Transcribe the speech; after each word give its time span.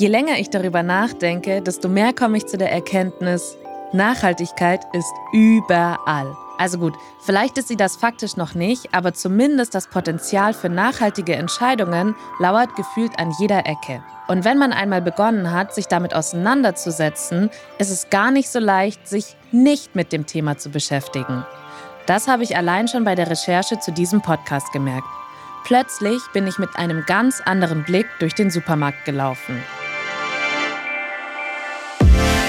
Je 0.00 0.08
länger 0.08 0.38
ich 0.38 0.48
darüber 0.48 0.82
nachdenke, 0.82 1.60
desto 1.60 1.86
mehr 1.86 2.14
komme 2.14 2.38
ich 2.38 2.46
zu 2.46 2.56
der 2.56 2.72
Erkenntnis, 2.72 3.58
Nachhaltigkeit 3.92 4.80
ist 4.94 5.12
überall. 5.34 6.34
Also 6.56 6.78
gut, 6.78 6.94
vielleicht 7.20 7.58
ist 7.58 7.68
sie 7.68 7.76
das 7.76 7.96
faktisch 7.96 8.38
noch 8.38 8.54
nicht, 8.54 8.94
aber 8.94 9.12
zumindest 9.12 9.74
das 9.74 9.88
Potenzial 9.88 10.54
für 10.54 10.70
nachhaltige 10.70 11.34
Entscheidungen 11.34 12.14
lauert 12.38 12.76
gefühlt 12.76 13.18
an 13.18 13.30
jeder 13.38 13.66
Ecke. 13.66 14.02
Und 14.26 14.46
wenn 14.46 14.56
man 14.56 14.72
einmal 14.72 15.02
begonnen 15.02 15.52
hat, 15.52 15.74
sich 15.74 15.86
damit 15.86 16.14
auseinanderzusetzen, 16.14 17.50
ist 17.78 17.90
es 17.90 18.08
gar 18.08 18.30
nicht 18.30 18.48
so 18.48 18.58
leicht, 18.58 19.06
sich 19.06 19.36
nicht 19.52 19.96
mit 19.96 20.14
dem 20.14 20.24
Thema 20.24 20.56
zu 20.56 20.70
beschäftigen. 20.70 21.44
Das 22.06 22.26
habe 22.26 22.42
ich 22.42 22.56
allein 22.56 22.88
schon 22.88 23.04
bei 23.04 23.14
der 23.14 23.28
Recherche 23.28 23.78
zu 23.80 23.92
diesem 23.92 24.22
Podcast 24.22 24.72
gemerkt. 24.72 25.08
Plötzlich 25.64 26.22
bin 26.32 26.46
ich 26.46 26.58
mit 26.58 26.70
einem 26.76 27.04
ganz 27.06 27.42
anderen 27.44 27.84
Blick 27.84 28.06
durch 28.18 28.34
den 28.34 28.50
Supermarkt 28.50 29.04
gelaufen. 29.04 29.62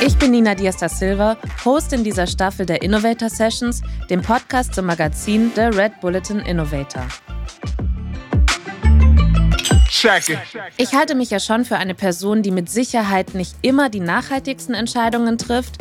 Ich 0.03 0.17
bin 0.17 0.31
Nina 0.31 0.55
Diaz 0.55 0.77
da 0.77 0.89
Silva, 0.89 1.37
Host 1.63 1.93
in 1.93 2.03
dieser 2.03 2.25
Staffel 2.25 2.65
der 2.65 2.81
Innovator 2.81 3.29
Sessions, 3.29 3.83
dem 4.09 4.23
Podcast 4.23 4.73
zum 4.73 4.87
Magazin 4.87 5.51
The 5.53 5.61
Red 5.61 5.99
Bulletin 6.01 6.39
Innovator. 6.39 7.05
Ich 10.77 10.93
halte 10.95 11.13
mich 11.13 11.29
ja 11.29 11.39
schon 11.39 11.65
für 11.65 11.77
eine 11.77 11.93
Person, 11.93 12.41
die 12.41 12.49
mit 12.49 12.67
Sicherheit 12.67 13.35
nicht 13.35 13.53
immer 13.61 13.89
die 13.89 13.99
nachhaltigsten 13.99 14.73
Entscheidungen 14.73 15.37
trifft, 15.37 15.75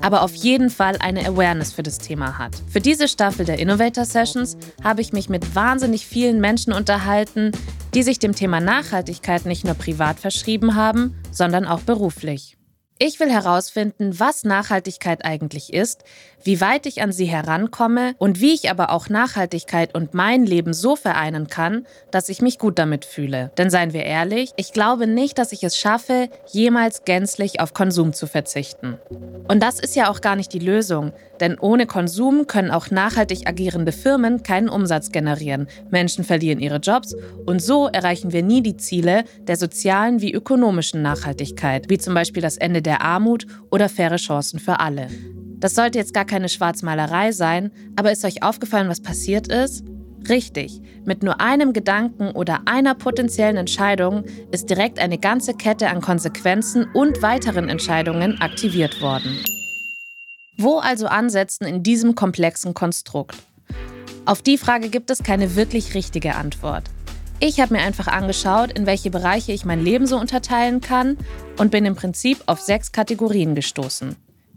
aber 0.00 0.22
auf 0.22 0.34
jeden 0.34 0.70
Fall 0.70 0.96
eine 0.98 1.24
Awareness 1.24 1.72
für 1.72 1.84
das 1.84 1.98
Thema 1.98 2.38
hat. 2.38 2.56
Für 2.68 2.80
diese 2.80 3.06
Staffel 3.06 3.46
der 3.46 3.60
Innovator 3.60 4.04
Sessions 4.04 4.56
habe 4.82 5.00
ich 5.00 5.12
mich 5.12 5.28
mit 5.28 5.54
wahnsinnig 5.54 6.06
vielen 6.06 6.40
Menschen 6.40 6.72
unterhalten, 6.72 7.52
die 7.94 8.02
sich 8.02 8.18
dem 8.18 8.34
Thema 8.34 8.58
Nachhaltigkeit 8.58 9.46
nicht 9.46 9.64
nur 9.64 9.74
privat 9.74 10.18
verschrieben 10.18 10.74
haben, 10.74 11.14
sondern 11.30 11.66
auch 11.66 11.82
beruflich. 11.82 12.56
Ich 13.02 13.18
will 13.18 13.30
herausfinden, 13.30 14.20
was 14.20 14.44
Nachhaltigkeit 14.44 15.24
eigentlich 15.24 15.72
ist, 15.72 16.04
wie 16.44 16.60
weit 16.60 16.84
ich 16.84 17.00
an 17.00 17.12
sie 17.12 17.24
herankomme 17.24 18.14
und 18.18 18.40
wie 18.42 18.52
ich 18.52 18.70
aber 18.70 18.90
auch 18.90 19.08
Nachhaltigkeit 19.08 19.94
und 19.94 20.12
mein 20.12 20.44
Leben 20.44 20.74
so 20.74 20.96
vereinen 20.96 21.48
kann, 21.48 21.86
dass 22.10 22.28
ich 22.28 22.42
mich 22.42 22.58
gut 22.58 22.78
damit 22.78 23.06
fühle. 23.06 23.52
Denn 23.56 23.70
seien 23.70 23.94
wir 23.94 24.04
ehrlich, 24.04 24.52
ich 24.56 24.72
glaube 24.72 25.06
nicht, 25.06 25.38
dass 25.38 25.52
ich 25.52 25.62
es 25.62 25.78
schaffe, 25.78 26.28
jemals 26.52 27.04
gänzlich 27.04 27.60
auf 27.60 27.72
Konsum 27.72 28.12
zu 28.12 28.26
verzichten. 28.26 28.98
Und 29.48 29.62
das 29.62 29.80
ist 29.80 29.96
ja 29.96 30.10
auch 30.10 30.20
gar 30.20 30.36
nicht 30.36 30.52
die 30.52 30.58
Lösung, 30.58 31.12
denn 31.40 31.58
ohne 31.58 31.86
Konsum 31.86 32.46
können 32.46 32.70
auch 32.70 32.90
nachhaltig 32.90 33.48
agierende 33.48 33.92
Firmen 33.92 34.42
keinen 34.42 34.68
Umsatz 34.68 35.10
generieren, 35.10 35.68
Menschen 35.90 36.22
verlieren 36.24 36.60
ihre 36.60 36.76
Jobs 36.76 37.16
und 37.46 37.62
so 37.62 37.88
erreichen 37.88 38.32
wir 38.32 38.42
nie 38.42 38.62
die 38.62 38.76
Ziele 38.76 39.24
der 39.40 39.56
sozialen 39.56 40.20
wie 40.20 40.32
ökonomischen 40.32 41.00
Nachhaltigkeit, 41.00 41.88
wie 41.88 41.98
zum 41.98 42.14
Beispiel 42.14 42.42
das 42.42 42.58
Ende 42.58 42.82
der 42.82 42.89
Armut 42.98 43.46
oder 43.70 43.88
faire 43.88 44.16
Chancen 44.16 44.58
für 44.58 44.80
alle. 44.80 45.08
Das 45.58 45.74
sollte 45.74 45.98
jetzt 45.98 46.14
gar 46.14 46.24
keine 46.24 46.48
Schwarzmalerei 46.48 47.32
sein, 47.32 47.70
aber 47.96 48.12
ist 48.12 48.24
euch 48.24 48.42
aufgefallen, 48.42 48.88
was 48.88 49.02
passiert 49.02 49.48
ist? 49.48 49.84
Richtig, 50.28 50.80
mit 51.04 51.22
nur 51.22 51.40
einem 51.40 51.72
Gedanken 51.72 52.30
oder 52.32 52.62
einer 52.66 52.94
potenziellen 52.94 53.56
Entscheidung 53.56 54.24
ist 54.50 54.68
direkt 54.68 54.98
eine 54.98 55.18
ganze 55.18 55.54
Kette 55.54 55.88
an 55.88 56.00
Konsequenzen 56.00 56.86
und 56.94 57.22
weiteren 57.22 57.68
Entscheidungen 57.68 58.40
aktiviert 58.40 59.00
worden. 59.00 59.38
Wo 60.58 60.78
also 60.78 61.06
ansetzen 61.06 61.64
in 61.66 61.82
diesem 61.82 62.14
komplexen 62.14 62.74
Konstrukt? 62.74 63.36
Auf 64.26 64.42
die 64.42 64.58
Frage 64.58 64.90
gibt 64.90 65.10
es 65.10 65.22
keine 65.22 65.56
wirklich 65.56 65.94
richtige 65.94 66.34
Antwort. 66.34 66.84
Ich 67.42 67.58
habe 67.58 67.72
mir 67.72 67.80
einfach 67.80 68.06
angeschaut, 68.06 68.70
in 68.70 68.84
welche 68.84 69.10
Bereiche 69.10 69.52
ich 69.52 69.64
mein 69.64 69.82
Leben 69.82 70.06
so 70.06 70.18
unterteilen 70.18 70.82
kann 70.82 71.16
und 71.56 71.70
bin 71.70 71.86
im 71.86 71.96
Prinzip 71.96 72.42
auf 72.44 72.60
sechs 72.60 72.92
Kategorien 72.92 73.54
gestoßen. 73.54 74.14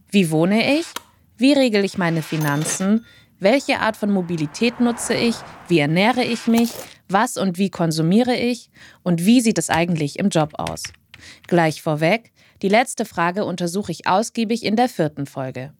Wie 0.10 0.32
wohne 0.32 0.80
ich? 0.80 0.86
Wie 1.38 1.54
regel 1.54 1.86
ich 1.86 1.98
meine 1.98 2.22
Finanzen? 2.22 3.06
Welche 3.40 3.80
Art 3.80 3.96
von 3.96 4.12
Mobilität 4.12 4.82
nutze 4.82 5.14
ich? 5.14 5.36
Wie 5.70 5.80
ernähre 5.80 6.26
ich 6.26 6.48
mich? 6.48 6.72
Was 7.08 7.38
und 7.38 7.58
wie 7.58 7.70
konsumiere 7.70 8.36
ich? 8.36 8.70
Und 9.02 9.26
wie 9.26 9.40
sieht 9.40 9.58
es 9.58 9.70
eigentlich 9.70 10.20
im 10.20 10.28
Job 10.28 10.56
aus? 10.58 10.84
Gleich 11.48 11.82
vorweg, 11.82 12.34
die 12.62 12.70
letzte 12.70 13.06
Frage 13.06 13.46
untersuche 13.46 13.94
ich 13.94 14.08
ausgiebig 14.08 14.66
in 14.66 14.76
der 14.76 14.90
vierten 14.90 15.26
Folge. 15.26 15.74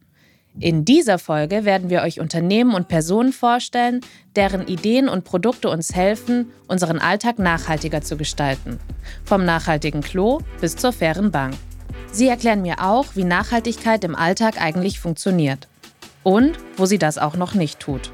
In 0.60 0.86
dieser 0.86 1.18
Folge 1.18 1.66
werden 1.66 1.90
wir 1.90 2.04
euch 2.04 2.20
Unternehmen 2.20 2.76
und 2.76 2.88
Personen 2.88 3.34
vorstellen, 3.34 4.02
deren 4.36 4.68
Ideen 4.68 5.10
und 5.10 5.24
Produkte 5.24 5.70
uns 5.70 5.96
helfen, 5.96 6.52
unseren 6.68 7.00
Alltag 7.00 7.40
nachhaltiger 7.40 8.02
zu 8.02 8.18
gestalten. 8.18 8.80
Vom 9.26 9.46
nachhaltigen 9.46 10.02
Klo 10.02 10.42
bis 10.62 10.76
zur 10.76 10.94
fairen 10.94 11.32
Bank. 11.32 11.56
Sie 12.12 12.28
erklären 12.28 12.62
mir 12.62 12.84
auch, 12.84 13.16
wie 13.16 13.24
Nachhaltigkeit 13.24 14.04
im 14.04 14.16
Alltag 14.16 14.62
eigentlich 14.62 15.00
funktioniert. 15.00 15.68
Und 16.22 16.58
wo 16.78 16.86
sie 16.86 17.00
das 17.00 17.18
auch 17.18 17.36
noch 17.36 17.56
nicht 17.56 17.80
tut. 17.80 18.12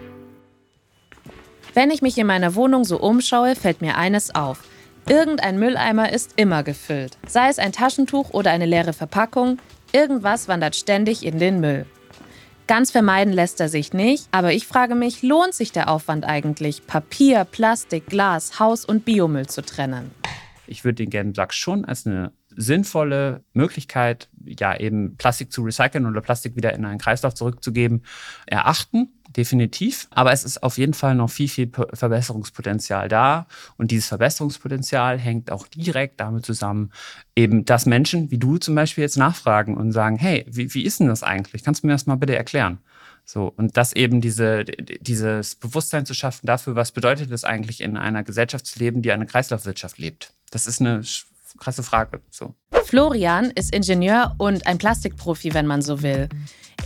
Wenn 1.73 1.91
ich 1.91 2.01
mich 2.01 2.17
in 2.17 2.25
meiner 2.25 2.55
Wohnung 2.55 2.85
so 2.85 2.99
umschaue, 2.99 3.55
fällt 3.55 3.81
mir 3.81 3.97
eines 3.97 4.33
auf. 4.33 4.63
Irgendein 5.07 5.59
Mülleimer 5.59 6.11
ist 6.11 6.33
immer 6.37 6.63
gefüllt. 6.63 7.17
Sei 7.27 7.49
es 7.49 7.59
ein 7.59 7.73
Taschentuch 7.73 8.31
oder 8.31 8.51
eine 8.51 8.65
leere 8.65 8.93
Verpackung, 8.93 9.59
irgendwas 9.91 10.47
wandert 10.47 10.75
ständig 10.75 11.25
in 11.25 11.37
den 11.37 11.59
Müll. 11.59 11.85
Ganz 12.69 12.91
vermeiden 12.91 13.33
lässt 13.33 13.59
er 13.61 13.67
sich 13.67 13.93
nicht, 13.93 14.27
aber 14.29 14.53
ich 14.53 14.67
frage 14.67 14.93
mich, 14.93 15.23
lohnt 15.23 15.55
sich 15.55 15.71
der 15.71 15.89
Aufwand 15.89 16.23
eigentlich, 16.23 16.85
Papier, 16.85 17.43
Plastik, 17.43 18.05
Glas, 18.05 18.59
Haus- 18.59 18.85
und 18.85 19.05
Biomüll 19.05 19.47
zu 19.47 19.63
trennen? 19.63 20.11
Ich 20.67 20.83
würde 20.83 20.97
den 20.97 21.09
gelben 21.09 21.33
Sack 21.33 21.51
schon 21.55 21.83
als 21.83 22.05
eine 22.05 22.31
sinnvolle 22.59 23.43
Möglichkeit, 23.53 24.27
ja 24.45 24.77
eben 24.77 25.15
Plastik 25.15 25.51
zu 25.51 25.63
recyceln 25.63 26.05
oder 26.05 26.19
Plastik 26.19 26.57
wieder 26.57 26.73
in 26.73 26.85
einen 26.85 26.99
Kreislauf 26.99 27.33
zurückzugeben, 27.33 28.03
erachten. 28.45 29.09
Definitiv. 29.29 30.07
Aber 30.09 30.33
es 30.33 30.43
ist 30.43 30.63
auf 30.63 30.77
jeden 30.77 30.95
Fall 30.95 31.15
noch 31.15 31.29
viel, 31.29 31.47
viel 31.47 31.71
Verbesserungspotenzial 31.93 33.07
da. 33.07 33.47
Und 33.77 33.91
dieses 33.91 34.07
Verbesserungspotenzial 34.07 35.19
hängt 35.19 35.51
auch 35.51 35.67
direkt 35.67 36.19
damit 36.19 36.45
zusammen, 36.45 36.91
eben, 37.35 37.63
dass 37.63 37.85
Menschen 37.85 38.31
wie 38.31 38.39
du 38.39 38.57
zum 38.57 38.75
Beispiel 38.75 39.03
jetzt 39.03 39.17
nachfragen 39.17 39.77
und 39.77 39.91
sagen, 39.91 40.17
hey, 40.17 40.45
wie, 40.49 40.73
wie 40.73 40.83
ist 40.83 40.99
denn 40.99 41.07
das 41.07 41.23
eigentlich? 41.23 41.63
Kannst 41.63 41.83
du 41.83 41.87
mir 41.87 41.93
das 41.93 42.07
mal 42.07 42.15
bitte 42.15 42.35
erklären? 42.35 42.79
So, 43.23 43.53
und 43.55 43.77
das 43.77 43.93
eben 43.93 44.19
diese, 44.19 44.65
dieses 44.65 45.55
Bewusstsein 45.55 46.07
zu 46.07 46.15
schaffen 46.15 46.47
dafür, 46.47 46.75
was 46.75 46.91
bedeutet 46.91 47.31
es 47.31 47.43
eigentlich 47.43 47.81
in 47.81 47.95
einer 47.95 48.23
Gesellschaft 48.23 48.65
zu 48.65 48.79
leben, 48.79 49.03
die 49.03 49.11
eine 49.11 49.27
Kreislaufwirtschaft 49.27 49.99
lebt. 49.99 50.33
Das 50.49 50.65
ist 50.65 50.81
eine 50.81 51.03
krasse 51.57 51.83
Frage. 51.83 52.21
So. 52.29 52.53
Florian 52.85 53.51
ist 53.51 53.73
Ingenieur 53.73 54.35
und 54.37 54.67
ein 54.67 54.77
Plastikprofi, 54.77 55.53
wenn 55.53 55.67
man 55.67 55.81
so 55.81 56.01
will. 56.01 56.29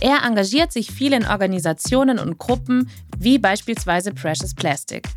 Er 0.00 0.22
engagiert 0.24 0.72
sich 0.72 0.90
viel 0.90 1.12
in 1.12 1.26
Organisationen 1.26 2.18
und 2.18 2.38
Gruppen 2.38 2.90
wie 3.18 3.38
beispielsweise 3.38 4.12
Precious 4.12 4.54
Plastic. 4.54 5.08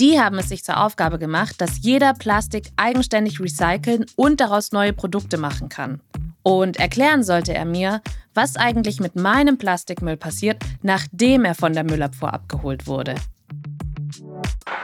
Die 0.00 0.18
haben 0.18 0.38
es 0.38 0.48
sich 0.48 0.64
zur 0.64 0.82
Aufgabe 0.82 1.18
gemacht, 1.18 1.60
dass 1.60 1.82
jeder 1.82 2.14
Plastik 2.14 2.70
eigenständig 2.76 3.40
recyceln 3.40 4.06
und 4.16 4.40
daraus 4.40 4.72
neue 4.72 4.92
Produkte 4.92 5.38
machen 5.38 5.68
kann. 5.68 6.00
Und 6.42 6.78
erklären 6.78 7.22
sollte 7.22 7.54
er 7.54 7.64
mir, 7.64 8.02
was 8.34 8.56
eigentlich 8.56 8.98
mit 8.98 9.14
meinem 9.14 9.58
Plastikmüll 9.58 10.16
passiert, 10.16 10.62
nachdem 10.82 11.44
er 11.44 11.54
von 11.54 11.72
der 11.72 11.84
Müllabfuhr 11.84 12.32
abgeholt 12.32 12.86
wurde. 12.86 13.14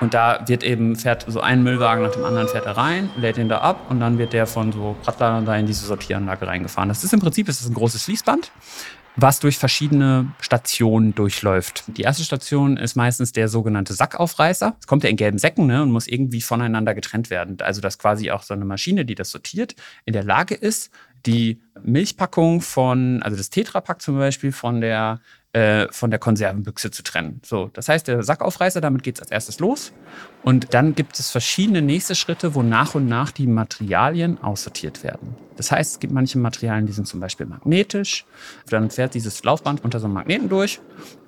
Und 0.00 0.14
da 0.14 0.44
wird 0.46 0.62
eben, 0.62 0.96
fährt 0.96 1.24
so 1.26 1.40
ein 1.40 1.62
Müllwagen 1.62 2.04
nach 2.04 2.12
dem 2.12 2.24
anderen 2.24 2.48
fährt 2.48 2.66
er 2.66 2.76
rein, 2.76 3.10
lädt 3.16 3.38
ihn 3.38 3.48
da 3.48 3.58
ab 3.58 3.90
und 3.90 4.00
dann 4.00 4.18
wird 4.18 4.32
der 4.32 4.46
von 4.46 4.72
so 4.72 4.96
Radladern 5.04 5.44
da 5.44 5.56
in 5.56 5.66
diese 5.66 5.86
Sortieranlage 5.86 6.46
reingefahren. 6.46 6.88
Das 6.88 7.04
ist 7.04 7.12
im 7.12 7.20
Prinzip 7.20 7.48
ist 7.48 7.66
ein 7.66 7.74
großes 7.74 8.04
Fließband, 8.04 8.52
was 9.16 9.40
durch 9.40 9.58
verschiedene 9.58 10.32
Stationen 10.40 11.14
durchläuft. 11.14 11.84
Die 11.88 12.02
erste 12.02 12.22
Station 12.22 12.76
ist 12.76 12.94
meistens 12.94 13.32
der 13.32 13.48
sogenannte 13.48 13.92
Sackaufreißer. 13.92 14.76
Es 14.78 14.86
kommt 14.86 15.02
ja 15.02 15.10
in 15.10 15.16
gelben 15.16 15.38
Säcken 15.38 15.66
ne, 15.66 15.82
und 15.82 15.90
muss 15.90 16.06
irgendwie 16.06 16.40
voneinander 16.40 16.94
getrennt 16.94 17.28
werden. 17.28 17.56
Also 17.60 17.80
dass 17.80 17.98
quasi 17.98 18.30
auch 18.30 18.44
so 18.44 18.54
eine 18.54 18.64
Maschine, 18.64 19.04
die 19.04 19.16
das 19.16 19.30
sortiert, 19.30 19.74
in 20.04 20.12
der 20.12 20.22
Lage 20.22 20.54
ist, 20.54 20.90
die 21.26 21.60
Milchpackung 21.82 22.60
von, 22.60 23.22
also 23.22 23.36
das 23.36 23.50
Tetrapack 23.50 24.00
zum 24.00 24.18
Beispiel, 24.18 24.52
von 24.52 24.80
der 24.80 25.20
äh, 25.52 25.86
von 25.90 26.10
der 26.10 26.18
Konservenbüchse 26.18 26.90
zu 26.90 27.02
trennen. 27.02 27.40
So, 27.44 27.70
das 27.72 27.88
heißt, 27.88 28.06
der 28.06 28.22
Sackaufreißer, 28.22 28.80
damit 28.80 29.02
geht 29.02 29.16
es 29.16 29.22
als 29.22 29.30
erstes 29.30 29.60
los. 29.60 29.92
Und 30.42 30.74
dann 30.74 30.94
gibt 30.94 31.18
es 31.18 31.30
verschiedene 31.30 31.80
nächste 31.80 32.14
Schritte, 32.14 32.54
wo 32.54 32.62
nach 32.62 32.94
und 32.94 33.06
nach 33.06 33.30
die 33.30 33.46
Materialien 33.46 34.42
aussortiert 34.42 35.02
werden. 35.02 35.36
Das 35.56 35.72
heißt, 35.72 35.92
es 35.92 36.00
gibt 36.00 36.12
manche 36.12 36.38
Materialien, 36.38 36.86
die 36.86 36.92
sind 36.92 37.08
zum 37.08 37.20
Beispiel 37.20 37.46
magnetisch. 37.46 38.26
Dann 38.68 38.90
fährt 38.90 39.14
dieses 39.14 39.42
Laufband 39.42 39.82
unter 39.82 40.00
so 40.00 40.06
einem 40.06 40.14
Magneten 40.14 40.48
durch 40.48 40.80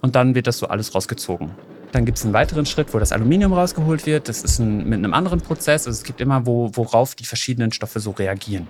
und 0.03 0.15
dann 0.15 0.35
wird 0.35 0.47
das 0.47 0.59
so 0.59 0.69
alles 0.69 0.95
rausgezogen. 0.95 1.51
Dann 1.93 2.05
gibt 2.05 2.19
es 2.19 2.25
einen 2.25 2.35
weiteren 2.35 2.67
Schritt, 2.67 2.93
wo 2.95 2.99
das 2.99 3.13
Aluminium 3.13 3.53
rausgeholt 3.53 4.07
wird. 4.07 4.29
Das 4.29 4.43
ist 4.43 4.59
ein, 4.59 4.89
mit 4.89 4.99
einem 4.99 5.15
anderen 5.15 5.41
Prozess. 5.41 5.87
Also 5.87 5.99
es 5.99 6.05
gibt 6.05 6.21
immer, 6.21 6.47
wo, 6.47 6.71
worauf 6.75 7.15
die 7.15 7.25
verschiedenen 7.25 7.73
Stoffe 7.73 8.01
so 8.01 8.13
reagieren. 8.13 8.69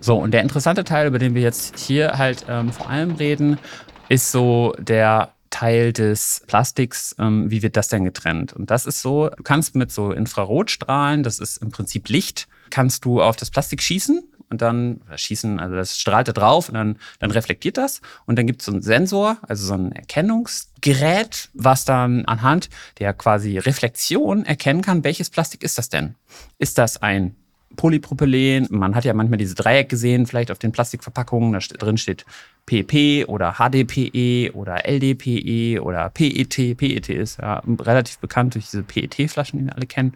So, 0.00 0.16
und 0.16 0.32
der 0.32 0.42
interessante 0.42 0.84
Teil, 0.84 1.06
über 1.06 1.18
den 1.18 1.34
wir 1.34 1.42
jetzt 1.42 1.78
hier 1.78 2.18
halt 2.18 2.44
ähm, 2.48 2.72
vor 2.72 2.90
allem 2.90 3.12
reden, 3.12 3.58
ist 4.08 4.30
so 4.30 4.74
der 4.78 5.32
Teil 5.50 5.92
des 5.92 6.42
Plastiks, 6.48 7.14
ähm, 7.18 7.50
wie 7.50 7.62
wird 7.62 7.76
das 7.76 7.88
denn 7.88 8.04
getrennt? 8.04 8.52
Und 8.52 8.70
das 8.70 8.86
ist 8.86 9.00
so, 9.02 9.28
du 9.28 9.42
kannst 9.44 9.76
mit 9.76 9.92
so 9.92 10.10
Infrarotstrahlen, 10.10 11.22
das 11.22 11.38
ist 11.38 11.58
im 11.58 11.70
Prinzip 11.70 12.08
Licht, 12.08 12.48
kannst 12.70 13.04
du 13.04 13.22
auf 13.22 13.36
das 13.36 13.50
Plastik 13.50 13.80
schießen 13.80 14.24
und 14.50 14.62
dann 14.62 15.00
schießen, 15.14 15.60
also 15.60 15.76
das 15.76 15.96
strahlt 15.96 16.26
da 16.26 16.32
drauf 16.32 16.68
und 16.68 16.74
dann, 16.74 16.96
dann 17.20 17.30
reflektiert 17.30 17.76
das. 17.76 18.00
Und 18.26 18.36
dann 18.36 18.48
gibt 18.48 18.62
es 18.62 18.66
so 18.66 18.72
einen 18.72 18.82
Sensor, 18.82 19.38
also 19.42 19.64
so 19.64 19.74
ein 19.74 19.92
Erkennungsgerät, 19.92 21.50
was 21.54 21.84
dann 21.84 22.24
anhand 22.24 22.68
der 22.98 23.12
quasi 23.14 23.58
Reflexion 23.58 24.44
erkennen 24.44 24.82
kann, 24.82 25.04
welches 25.04 25.30
Plastik 25.30 25.62
ist 25.62 25.78
das 25.78 25.88
denn? 25.88 26.16
Ist 26.58 26.78
das 26.78 27.00
ein 27.00 27.36
Polypropylen. 27.76 28.68
Man 28.70 28.94
hat 28.94 29.04
ja 29.04 29.14
manchmal 29.14 29.38
diese 29.38 29.54
Dreieck 29.54 29.88
gesehen, 29.88 30.26
vielleicht 30.26 30.50
auf 30.50 30.58
den 30.58 30.72
Plastikverpackungen. 30.72 31.52
Da 31.52 31.58
drin 31.58 31.98
steht 31.98 32.24
PP 32.66 33.26
oder 33.26 33.56
HDPE 33.58 34.52
oder 34.54 34.86
LDPE 34.86 35.82
oder 35.82 36.10
PET. 36.10 36.76
PET 36.76 37.08
ist 37.10 37.38
ja 37.38 37.62
relativ 37.66 38.18
bekannt 38.18 38.54
durch 38.54 38.70
diese 38.70 38.82
PET-Flaschen, 38.82 39.58
die 39.58 39.66
wir 39.66 39.76
alle 39.76 39.86
kennen. 39.86 40.14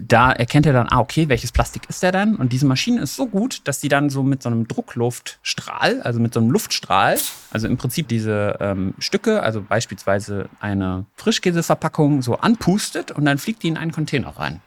Da 0.00 0.32
erkennt 0.32 0.66
er 0.66 0.72
dann, 0.72 0.88
ah, 0.88 1.00
okay, 1.00 1.28
welches 1.28 1.52
Plastik 1.52 1.82
ist 1.88 2.02
der 2.02 2.12
denn? 2.12 2.36
Und 2.36 2.52
diese 2.52 2.66
Maschine 2.66 3.00
ist 3.00 3.16
so 3.16 3.26
gut, 3.26 3.62
dass 3.64 3.80
sie 3.80 3.88
dann 3.88 4.10
so 4.10 4.22
mit 4.22 4.42
so 4.42 4.48
einem 4.48 4.68
Druckluftstrahl, 4.68 6.02
also 6.02 6.20
mit 6.20 6.34
so 6.34 6.40
einem 6.40 6.50
Luftstrahl, 6.50 7.18
also 7.50 7.66
im 7.66 7.76
Prinzip 7.76 8.08
diese 8.08 8.56
ähm, 8.60 8.94
Stücke, 8.98 9.42
also 9.42 9.62
beispielsweise 9.62 10.48
eine 10.60 11.06
Frischkäseverpackung, 11.16 12.22
so 12.22 12.36
anpustet 12.36 13.10
und 13.10 13.24
dann 13.24 13.38
fliegt 13.38 13.62
die 13.62 13.68
in 13.68 13.76
einen 13.76 13.92
Container 13.92 14.28
rein. 14.28 14.60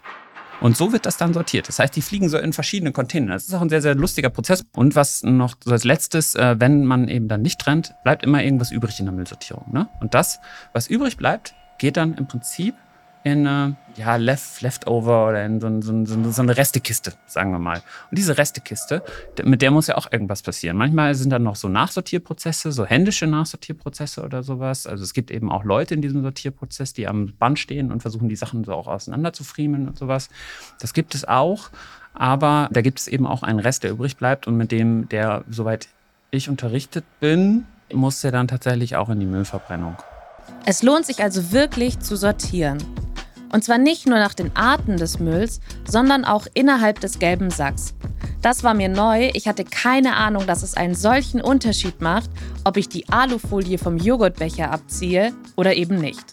Und 0.62 0.78
so 0.78 0.94
wird 0.94 1.06
das 1.06 1.18
dann 1.18 1.34
sortiert. 1.34 1.68
Das 1.68 1.80
heißt, 1.80 1.96
die 1.96 2.02
fliegen 2.02 2.30
so 2.30 2.38
in 2.38 2.54
verschiedene 2.54 2.92
Container. 2.92 3.34
Das 3.34 3.48
ist 3.48 3.54
auch 3.54 3.62
ein 3.62 3.70
sehr, 3.70 3.82
sehr 3.82 3.96
lustiger 3.96 4.30
Prozess. 4.30 4.64
Und 4.74 4.96
was 4.96 5.24
noch 5.24 5.56
so 5.64 5.72
als 5.72 5.84
letztes, 5.84 6.36
äh, 6.36 6.56
wenn 6.60 6.86
man 6.86 7.08
eben 7.08 7.28
dann 7.28 7.42
nicht 7.42 7.60
trennt, 7.60 7.94
bleibt 8.04 8.24
immer 8.24 8.44
irgendwas 8.44 8.72
übrig 8.72 9.00
in 9.00 9.06
der 9.06 9.14
Müllsortierung. 9.14 9.72
Ne? 9.72 9.90
Und 10.00 10.14
das, 10.14 10.40
was 10.72 10.88
übrig 10.88 11.18
bleibt, 11.18 11.54
geht 11.80 11.98
dann 11.98 12.16
im 12.16 12.28
Prinzip 12.28 12.76
in 13.24 13.46
äh, 13.46 13.74
ja, 13.96 14.16
Left, 14.18 14.62
Leftover 14.62 15.30
oder 15.30 15.46
in 15.46 15.62
so, 15.62 15.82
so, 15.82 16.06
so, 16.06 16.32
so, 16.32 16.42
eine 16.42 16.58
Restekiste, 16.58 17.14
sagen 17.26 17.52
wir 17.52 17.60
mal. 17.60 17.82
Und 18.12 18.18
diese 18.18 18.38
Restekiste, 18.38 19.02
mit 19.44 19.62
der 19.62 19.72
muss 19.72 19.88
ja 19.88 19.96
auch 19.96 20.12
irgendwas 20.12 20.42
passieren. 20.42 20.78
Manchmal 20.78 21.16
sind 21.16 21.30
dann 21.30 21.44
noch 21.44 21.56
so 21.56 21.70
Nachsortierprozesse, 21.70 22.72
so 22.72 22.86
händische 22.86 23.28
Nachsortierprozesse 23.28 24.24
oder 24.24 24.44
sowas. 24.44 24.88
Also 24.88 25.04
es 25.04 25.14
gibt 25.14 25.32
eben 25.32 25.52
auch 25.52 25.64
Leute 25.64 25.94
in 25.94 26.02
diesem 26.02 26.22
Sortierprozess, 26.22 26.94
die 26.94 27.08
am 27.08 27.34
Band 27.38 27.60
stehen 27.60 27.92
und 27.92 28.02
versuchen, 28.02 28.28
die 28.28 28.36
Sachen 28.36 28.64
so 28.64 28.74
auch 28.74 28.88
auseinander 28.88 29.32
zu 29.32 29.44
friemeln 29.44 29.88
und 29.88 29.98
sowas. 29.98 30.30
Das 30.80 30.94
gibt 30.94 31.16
es 31.16 31.26
auch. 31.26 31.70
Aber 32.16 32.70
da 32.72 32.82
gibt 32.82 33.00
es 33.00 33.08
eben 33.08 33.26
auch 33.26 33.42
einen 33.42 33.60
Rest, 33.60 33.84
der 33.84 33.92
übrig 33.92 34.18
bleibt 34.18 34.48
und 34.48 34.56
mit 34.56 34.72
dem, 34.72 35.10
der, 35.10 35.44
soweit 35.50 35.88
ich 36.30 36.50
unterrichtet 36.50 37.06
bin, 37.20 37.66
muss 37.92 38.22
der 38.22 38.32
dann 38.32 38.48
tatsächlich 38.48 38.96
auch 38.96 39.10
in 39.10 39.20
die 39.20 39.26
Müllverbrennung. 39.26 39.96
Es 40.66 40.84
lohnt 40.84 41.06
sich 41.06 41.24
also 41.24 41.52
wirklich 41.52 42.00
zu 42.00 42.16
sortieren. 42.16 42.78
Und 43.54 43.64
zwar 43.64 43.78
nicht 43.78 44.08
nur 44.08 44.18
nach 44.18 44.34
den 44.34 44.54
Arten 44.56 44.98
des 44.98 45.20
Mülls, 45.20 45.62
sondern 45.86 46.26
auch 46.26 46.48
innerhalb 46.56 47.00
des 47.00 47.20
gelben 47.20 47.52
Sacks. 47.52 47.94
Das 48.42 48.64
war 48.64 48.74
mir 48.74 48.90
neu. 48.90 49.30
Ich 49.34 49.48
hatte 49.48 49.64
keine 49.64 50.16
Ahnung, 50.16 50.48
dass 50.48 50.64
es 50.64 50.76
einen 50.76 50.96
solchen 50.96 51.40
Unterschied 51.40 52.02
macht, 52.02 52.32
ob 52.64 52.78
ich 52.78 52.90
die 52.90 53.08
Alufolie 53.10 53.78
vom 53.78 53.98
Joghurtbecher 53.98 54.72
abziehe 54.72 55.34
oder 55.56 55.76
eben 55.76 56.00
nicht. 56.00 56.26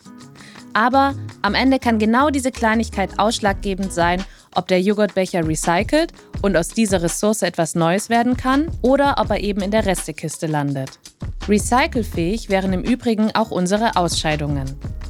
Aber 0.73 1.15
am 1.43 1.55
Ende 1.55 1.79
kann 1.79 1.99
genau 1.99 2.31
diese 2.31 2.53
Kleinigkeit 2.53 3.19
ausschlaggebend 3.19 3.93
sein, 3.93 4.25
ob 4.55 4.69
der 4.69 4.81
Joghurtbecher 4.81 5.47
recycelt 5.47 6.15
und 6.41 6.57
aus 6.57 6.69
dieser 6.69 7.03
Ressource 7.03 7.43
etwas 7.43 7.75
Neues 7.75 8.09
werden 8.09 8.39
kann 8.39 8.69
oder 8.81 9.17
ob 9.19 9.29
er 9.29 9.41
eben 9.41 9.61
in 9.61 9.71
der 9.71 9.85
Restekiste 9.85 10.47
landet. 10.47 10.99
Recycelfähig 11.47 12.49
wären 12.49 12.73
im 12.73 12.83
Übrigen 12.83 13.35
auch 13.35 13.51
unsere 13.51 13.97
Ausscheidungen. 13.97 14.65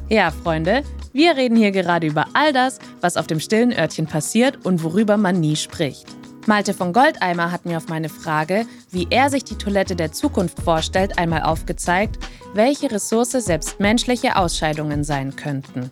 Ja, 0.09 0.33
Freunde, 0.33 0.83
wir 1.13 1.37
reden 1.37 1.57
hier 1.57 1.73
gerade 1.73 2.07
über 2.07 2.27
all 2.35 2.53
das, 2.53 2.79
was 3.01 3.17
auf 3.17 3.27
dem 3.27 3.41
stillen 3.41 3.73
Örtchen 3.73 4.07
passiert 4.07 4.65
und 4.65 4.85
worüber 4.85 5.17
man 5.17 5.41
nie 5.41 5.57
spricht. 5.57 6.07
Malte 6.47 6.73
von 6.73 6.93
Goldeimer 6.93 7.53
hat 7.53 7.67
mir 7.67 7.77
auf 7.77 7.89
meine 7.89 8.09
Frage, 8.09 8.65
wie 8.91 9.07
er 9.11 9.29
sich 9.29 9.45
die 9.45 9.57
Toilette 9.57 9.95
der 9.95 10.13
Zukunft 10.13 10.61
vorstellt, 10.63 11.19
einmal 11.19 11.43
aufgezeigt, 11.43 12.19
welche 12.55 12.91
Ressource 12.91 13.33
selbst 13.33 13.79
menschliche 13.79 14.37
Ausscheidungen 14.37 15.05
sein 15.05 15.37
könnten. 15.37 15.91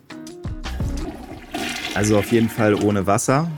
Also 1.95 2.17
auf 2.17 2.31
jeden 2.31 2.49
Fall 2.49 2.75
ohne 2.75 3.05
Wasser 3.05 3.51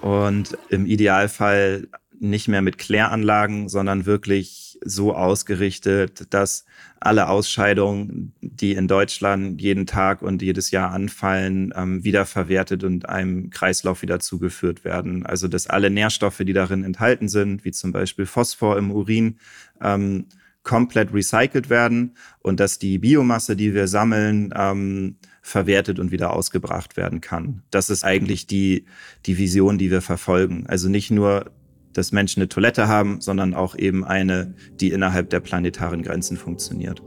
und 0.00 0.56
im 0.68 0.86
Idealfall 0.86 1.88
nicht 2.20 2.48
mehr 2.48 2.62
mit 2.62 2.78
Kläranlagen, 2.78 3.68
sondern 3.68 4.06
wirklich 4.06 4.71
so 4.84 5.14
ausgerichtet, 5.14 6.26
dass 6.30 6.64
alle 7.00 7.28
Ausscheidungen, 7.28 8.32
die 8.40 8.72
in 8.72 8.88
Deutschland 8.88 9.60
jeden 9.60 9.86
Tag 9.86 10.22
und 10.22 10.42
jedes 10.42 10.70
Jahr 10.70 10.90
anfallen, 10.92 11.72
ähm, 11.76 12.04
wiederverwertet 12.04 12.84
und 12.84 13.08
einem 13.08 13.50
Kreislauf 13.50 14.02
wieder 14.02 14.20
zugeführt 14.20 14.84
werden. 14.84 15.26
Also 15.26 15.48
dass 15.48 15.66
alle 15.66 15.90
Nährstoffe, 15.90 16.38
die 16.38 16.52
darin 16.52 16.84
enthalten 16.84 17.28
sind, 17.28 17.64
wie 17.64 17.72
zum 17.72 17.92
Beispiel 17.92 18.26
Phosphor 18.26 18.78
im 18.78 18.90
Urin, 18.90 19.38
ähm, 19.80 20.26
komplett 20.62 21.12
recycelt 21.12 21.70
werden 21.70 22.16
und 22.40 22.60
dass 22.60 22.78
die 22.78 22.98
Biomasse, 22.98 23.56
die 23.56 23.74
wir 23.74 23.88
sammeln, 23.88 24.54
ähm, 24.56 25.16
verwertet 25.42 25.98
und 25.98 26.12
wieder 26.12 26.32
ausgebracht 26.32 26.96
werden 26.96 27.20
kann. 27.20 27.62
Das 27.70 27.90
ist 27.90 28.04
eigentlich 28.04 28.46
die, 28.46 28.84
die 29.26 29.38
Vision, 29.38 29.76
die 29.76 29.90
wir 29.90 30.02
verfolgen. 30.02 30.66
Also 30.68 30.88
nicht 30.88 31.10
nur 31.10 31.50
dass 31.92 32.12
Menschen 32.12 32.40
eine 32.40 32.48
Toilette 32.48 32.88
haben, 32.88 33.20
sondern 33.20 33.54
auch 33.54 33.76
eben 33.76 34.04
eine, 34.04 34.54
die 34.80 34.90
innerhalb 34.92 35.30
der 35.30 35.40
planetaren 35.40 36.02
Grenzen 36.02 36.36
funktioniert. 36.36 37.02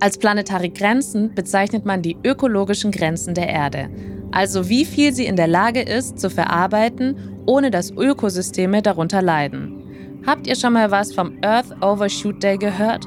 Als 0.00 0.16
planetare 0.16 0.70
Grenzen 0.70 1.34
bezeichnet 1.34 1.84
man 1.84 2.00
die 2.00 2.16
ökologischen 2.24 2.90
Grenzen 2.90 3.34
der 3.34 3.48
Erde, 3.48 3.90
also 4.32 4.68
wie 4.68 4.84
viel 4.84 5.12
sie 5.12 5.26
in 5.26 5.36
der 5.36 5.48
Lage 5.48 5.82
ist 5.82 6.18
zu 6.18 6.30
verarbeiten, 6.30 7.16
ohne 7.46 7.70
dass 7.70 7.90
Ökosysteme 7.90 8.80
darunter 8.80 9.22
leiden. 9.22 10.20
Habt 10.26 10.46
ihr 10.46 10.56
schon 10.56 10.74
mal 10.74 10.90
was 10.90 11.12
vom 11.12 11.38
Earth 11.42 11.82
Overshoot 11.82 12.42
Day 12.42 12.56
gehört? 12.56 13.06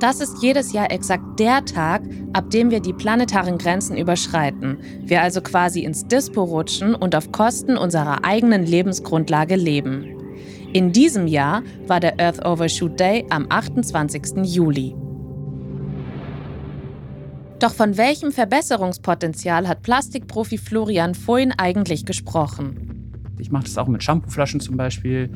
Das 0.00 0.20
ist 0.20 0.42
jedes 0.42 0.72
Jahr 0.72 0.90
exakt 0.90 1.38
der 1.38 1.64
Tag, 1.64 2.02
ab 2.32 2.50
dem 2.50 2.70
wir 2.70 2.80
die 2.80 2.92
planetaren 2.92 3.58
Grenzen 3.58 3.96
überschreiten. 3.96 4.78
Wir 5.04 5.22
also 5.22 5.40
quasi 5.42 5.84
ins 5.84 6.06
Dispo 6.06 6.42
rutschen 6.42 6.94
und 6.94 7.14
auf 7.14 7.32
Kosten 7.32 7.76
unserer 7.76 8.24
eigenen 8.24 8.64
Lebensgrundlage 8.64 9.56
leben. 9.56 10.17
In 10.74 10.92
diesem 10.92 11.26
Jahr 11.26 11.62
war 11.86 11.98
der 11.98 12.20
Earth 12.20 12.44
Overshoot 12.44 13.00
Day 13.00 13.24
am 13.30 13.46
28. 13.48 14.44
Juli. 14.44 14.94
Doch 17.58 17.72
von 17.72 17.96
welchem 17.96 18.32
Verbesserungspotenzial 18.32 19.66
hat 19.66 19.82
Plastikprofi 19.82 20.58
Florian 20.58 21.14
Foyn 21.14 21.52
eigentlich 21.56 22.04
gesprochen? 22.04 22.87
Ich 23.40 23.50
mache 23.50 23.64
das 23.64 23.78
auch 23.78 23.88
mit 23.88 24.02
Shampooflaschen 24.02 24.60
zum 24.60 24.76
Beispiel. 24.76 25.30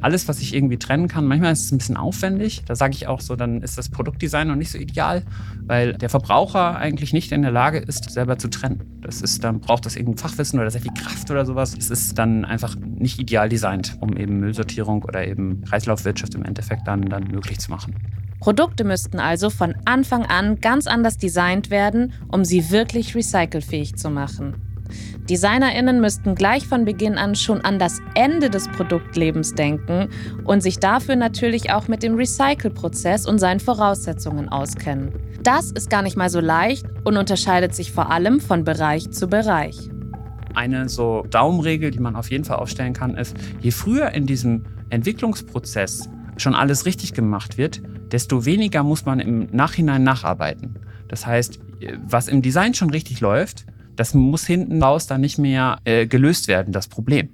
Alles, 0.00 0.28
was 0.28 0.40
ich 0.40 0.54
irgendwie 0.54 0.78
trennen 0.78 1.08
kann. 1.08 1.26
Manchmal 1.26 1.52
ist 1.52 1.64
es 1.64 1.72
ein 1.72 1.78
bisschen 1.78 1.96
aufwendig. 1.96 2.62
Da 2.66 2.74
sage 2.74 2.94
ich 2.94 3.06
auch 3.06 3.20
so, 3.20 3.36
dann 3.36 3.62
ist 3.62 3.78
das 3.78 3.88
Produktdesign 3.88 4.48
noch 4.48 4.56
nicht 4.56 4.70
so 4.70 4.78
ideal, 4.78 5.22
weil 5.66 5.94
der 5.94 6.08
Verbraucher 6.08 6.76
eigentlich 6.76 7.12
nicht 7.12 7.32
in 7.32 7.42
der 7.42 7.50
Lage 7.50 7.78
ist, 7.78 8.10
selber 8.10 8.38
zu 8.38 8.48
trennen. 8.48 9.00
Das 9.00 9.22
ist, 9.22 9.44
dann 9.44 9.60
braucht 9.60 9.86
das 9.86 9.96
irgendein 9.96 10.18
Fachwissen 10.18 10.58
oder 10.58 10.70
sehr 10.70 10.80
viel 10.80 10.92
Kraft 10.92 11.30
oder 11.30 11.46
sowas. 11.46 11.74
Es 11.78 11.90
ist 11.90 12.18
dann 12.18 12.44
einfach 12.44 12.76
nicht 12.76 13.18
ideal 13.18 13.48
designt, 13.48 13.96
um 14.00 14.16
eben 14.16 14.40
Müllsortierung 14.40 15.04
oder 15.04 15.26
eben 15.26 15.64
Kreislaufwirtschaft 15.64 16.34
im 16.34 16.44
Endeffekt 16.44 16.86
dann, 16.86 17.02
dann 17.02 17.24
möglich 17.24 17.58
zu 17.58 17.70
machen. 17.70 17.94
Produkte 18.40 18.84
müssten 18.84 19.18
also 19.18 19.50
von 19.50 19.74
Anfang 19.84 20.24
an 20.24 20.60
ganz 20.60 20.86
anders 20.86 21.18
designt 21.18 21.70
werden, 21.70 22.12
um 22.28 22.44
sie 22.44 22.70
wirklich 22.70 23.14
recycelfähig 23.14 23.96
zu 23.96 24.10
machen. 24.10 24.67
DesignerInnen 25.28 26.00
müssten 26.00 26.34
gleich 26.34 26.66
von 26.66 26.86
Beginn 26.86 27.18
an 27.18 27.34
schon 27.34 27.60
an 27.60 27.78
das 27.78 28.00
Ende 28.14 28.48
des 28.48 28.66
Produktlebens 28.68 29.54
denken 29.54 30.08
und 30.44 30.62
sich 30.62 30.78
dafür 30.78 31.16
natürlich 31.16 31.70
auch 31.70 31.86
mit 31.86 32.02
dem 32.02 32.14
Recycle-Prozess 32.14 33.26
und 33.26 33.38
seinen 33.38 33.60
Voraussetzungen 33.60 34.48
auskennen. 34.48 35.12
Das 35.42 35.70
ist 35.70 35.90
gar 35.90 36.02
nicht 36.02 36.16
mal 36.16 36.30
so 36.30 36.40
leicht 36.40 36.86
und 37.04 37.18
unterscheidet 37.18 37.74
sich 37.74 37.92
vor 37.92 38.10
allem 38.10 38.40
von 38.40 38.64
Bereich 38.64 39.10
zu 39.10 39.28
Bereich. 39.28 39.76
Eine 40.54 40.88
so 40.88 41.26
Daumenregel, 41.28 41.90
die 41.90 42.00
man 42.00 42.16
auf 42.16 42.30
jeden 42.30 42.44
Fall 42.44 42.56
aufstellen 42.56 42.94
kann, 42.94 43.14
ist, 43.14 43.36
je 43.60 43.70
früher 43.70 44.12
in 44.12 44.26
diesem 44.26 44.64
Entwicklungsprozess 44.88 46.08
schon 46.38 46.54
alles 46.54 46.86
richtig 46.86 47.12
gemacht 47.12 47.58
wird, 47.58 47.82
desto 48.10 48.46
weniger 48.46 48.82
muss 48.82 49.04
man 49.04 49.20
im 49.20 49.48
Nachhinein 49.52 50.02
nacharbeiten. 50.02 50.76
Das 51.06 51.26
heißt, 51.26 51.60
was 52.06 52.28
im 52.28 52.40
Design 52.40 52.72
schon 52.72 52.90
richtig 52.90 53.20
läuft, 53.20 53.66
das 53.98 54.14
muss 54.14 54.46
hinten 54.46 54.82
raus 54.82 55.06
dann 55.06 55.20
nicht 55.20 55.38
mehr 55.38 55.78
äh, 55.84 56.06
gelöst 56.06 56.48
werden, 56.48 56.72
das 56.72 56.88
Problem. 56.88 57.30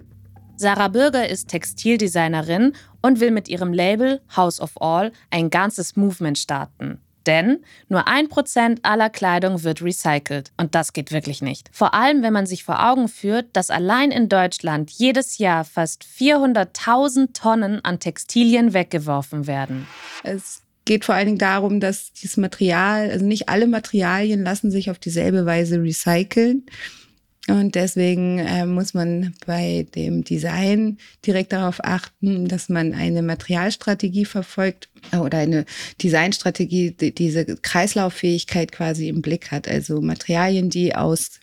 Sarah 0.56 0.88
Bürger 0.88 1.28
ist 1.28 1.48
Textildesignerin 1.48 2.72
und 3.02 3.20
will 3.20 3.32
mit 3.32 3.48
ihrem 3.48 3.72
Label 3.72 4.20
House 4.36 4.60
of 4.60 4.80
All 4.80 5.12
ein 5.30 5.50
ganzes 5.50 5.96
Movement 5.96 6.38
starten. 6.38 7.00
Denn 7.26 7.64
nur 7.88 8.06
ein 8.06 8.28
Prozent 8.28 8.84
aller 8.84 9.08
Kleidung 9.08 9.62
wird 9.62 9.82
recycelt. 9.82 10.52
Und 10.58 10.74
das 10.74 10.92
geht 10.92 11.10
wirklich 11.10 11.40
nicht. 11.42 11.70
Vor 11.72 11.94
allem, 11.94 12.22
wenn 12.22 12.32
man 12.32 12.46
sich 12.46 12.64
vor 12.64 12.86
Augen 12.86 13.08
führt, 13.08 13.46
dass 13.54 13.70
allein 13.70 14.10
in 14.10 14.28
Deutschland 14.28 14.90
jedes 14.90 15.38
Jahr 15.38 15.64
fast 15.64 16.04
400.000 16.04 17.32
Tonnen 17.32 17.82
an 17.84 17.98
Textilien 17.98 18.74
weggeworfen 18.74 19.46
werden. 19.46 19.86
Es 20.22 20.63
geht 20.84 21.04
vor 21.04 21.14
allen 21.14 21.26
Dingen 21.26 21.38
darum, 21.38 21.80
dass 21.80 22.12
dieses 22.12 22.36
Material, 22.36 23.10
also 23.10 23.24
nicht 23.24 23.48
alle 23.48 23.66
Materialien 23.66 24.42
lassen 24.42 24.70
sich 24.70 24.90
auf 24.90 24.98
dieselbe 24.98 25.46
Weise 25.46 25.82
recyceln. 25.82 26.64
Und 27.46 27.74
deswegen 27.74 28.38
äh, 28.38 28.64
muss 28.64 28.94
man 28.94 29.34
bei 29.46 29.86
dem 29.94 30.24
Design 30.24 30.96
direkt 31.26 31.52
darauf 31.52 31.84
achten, 31.84 32.48
dass 32.48 32.70
man 32.70 32.94
eine 32.94 33.20
Materialstrategie 33.20 34.24
verfolgt 34.24 34.88
oder 35.12 35.38
eine 35.38 35.66
Designstrategie, 36.02 36.92
die 36.92 37.14
diese 37.14 37.44
Kreislauffähigkeit 37.44 38.72
quasi 38.72 39.08
im 39.08 39.20
Blick 39.20 39.50
hat. 39.50 39.68
Also 39.68 40.00
Materialien, 40.00 40.70
die 40.70 40.94
aus 40.94 41.40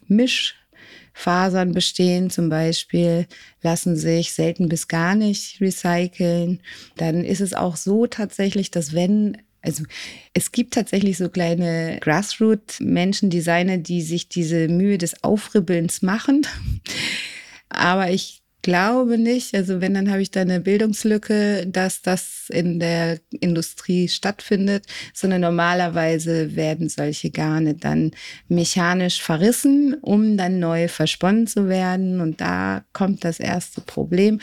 Mischfasern 1.13 1.71
bestehen 1.71 2.29
zum 2.29 2.49
Beispiel, 2.49 3.27
lassen 3.61 3.95
sich 3.95 4.33
selten 4.33 4.69
bis 4.69 4.87
gar 4.87 5.15
nicht 5.15 5.61
recyceln. 5.61 6.61
Dann 6.97 7.23
ist 7.23 7.41
es 7.41 7.53
auch 7.53 7.75
so 7.75 8.07
tatsächlich, 8.07 8.71
dass 8.71 8.93
wenn 8.93 9.37
also 9.63 9.83
es 10.33 10.51
gibt 10.51 10.73
tatsächlich 10.73 11.19
so 11.19 11.29
kleine 11.29 11.99
Grassroot-Menschen, 12.01 13.29
Designer, 13.29 13.77
die 13.77 14.01
sich 14.01 14.27
diese 14.27 14.67
Mühe 14.67 14.97
des 14.97 15.23
Aufribbelns 15.23 16.01
machen. 16.01 16.47
Aber 17.69 18.09
ich 18.09 18.40
glaube 18.61 19.17
nicht, 19.17 19.55
also 19.55 19.81
wenn, 19.81 19.93
dann 19.93 20.09
habe 20.09 20.21
ich 20.21 20.31
da 20.31 20.41
eine 20.41 20.59
Bildungslücke, 20.59 21.67
dass 21.67 22.01
das 22.01 22.47
in 22.49 22.79
der 22.79 23.19
Industrie 23.39 24.07
stattfindet, 24.07 24.85
sondern 25.13 25.41
normalerweise 25.41 26.55
werden 26.55 26.89
solche 26.89 27.31
Garne 27.31 27.75
dann 27.75 28.11
mechanisch 28.47 29.21
verrissen, 29.21 29.95
um 30.01 30.37
dann 30.37 30.59
neu 30.59 30.87
versponnen 30.87 31.47
zu 31.47 31.69
werden. 31.69 32.21
Und 32.21 32.41
da 32.41 32.83
kommt 32.93 33.23
das 33.23 33.39
erste 33.39 33.81
Problem 33.81 34.39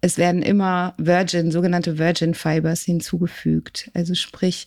es 0.00 0.16
werden 0.16 0.42
immer 0.42 0.94
Virgin, 0.96 1.50
sogenannte 1.50 1.98
Virgin 1.98 2.34
Fibers 2.34 2.82
hinzugefügt. 2.82 3.90
Also 3.94 4.14
sprich, 4.14 4.66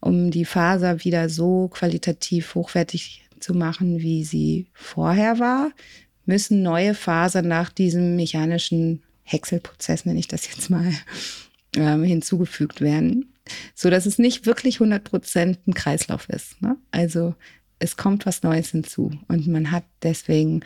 um 0.00 0.30
die 0.30 0.44
Faser 0.44 1.04
wieder 1.04 1.28
so 1.28 1.68
qualitativ 1.68 2.54
hochwertig 2.54 3.24
zu 3.40 3.54
machen, 3.54 4.00
wie 4.00 4.24
sie 4.24 4.66
vorher 4.72 5.38
war, 5.38 5.70
müssen 6.28 6.62
neue 6.62 6.94
Fasern 6.94 7.48
nach 7.48 7.70
diesem 7.70 8.16
mechanischen 8.16 9.02
Häckselprozess, 9.24 10.04
nenne 10.04 10.18
ich 10.18 10.28
das 10.28 10.48
jetzt 10.48 10.70
mal, 10.70 10.92
äh, 11.76 12.06
hinzugefügt 12.06 12.80
werden, 12.80 13.32
so 13.74 13.90
dass 13.90 14.06
es 14.06 14.18
nicht 14.18 14.46
wirklich 14.46 14.76
100 14.76 15.04
Prozent 15.04 15.66
ein 15.66 15.74
Kreislauf 15.74 16.28
ist. 16.28 16.60
Ne? 16.62 16.76
Also 16.90 17.34
es 17.78 17.96
kommt 17.96 18.26
was 18.26 18.42
Neues 18.42 18.70
hinzu 18.70 19.12
und 19.28 19.46
man 19.46 19.70
hat 19.70 19.84
deswegen 20.02 20.62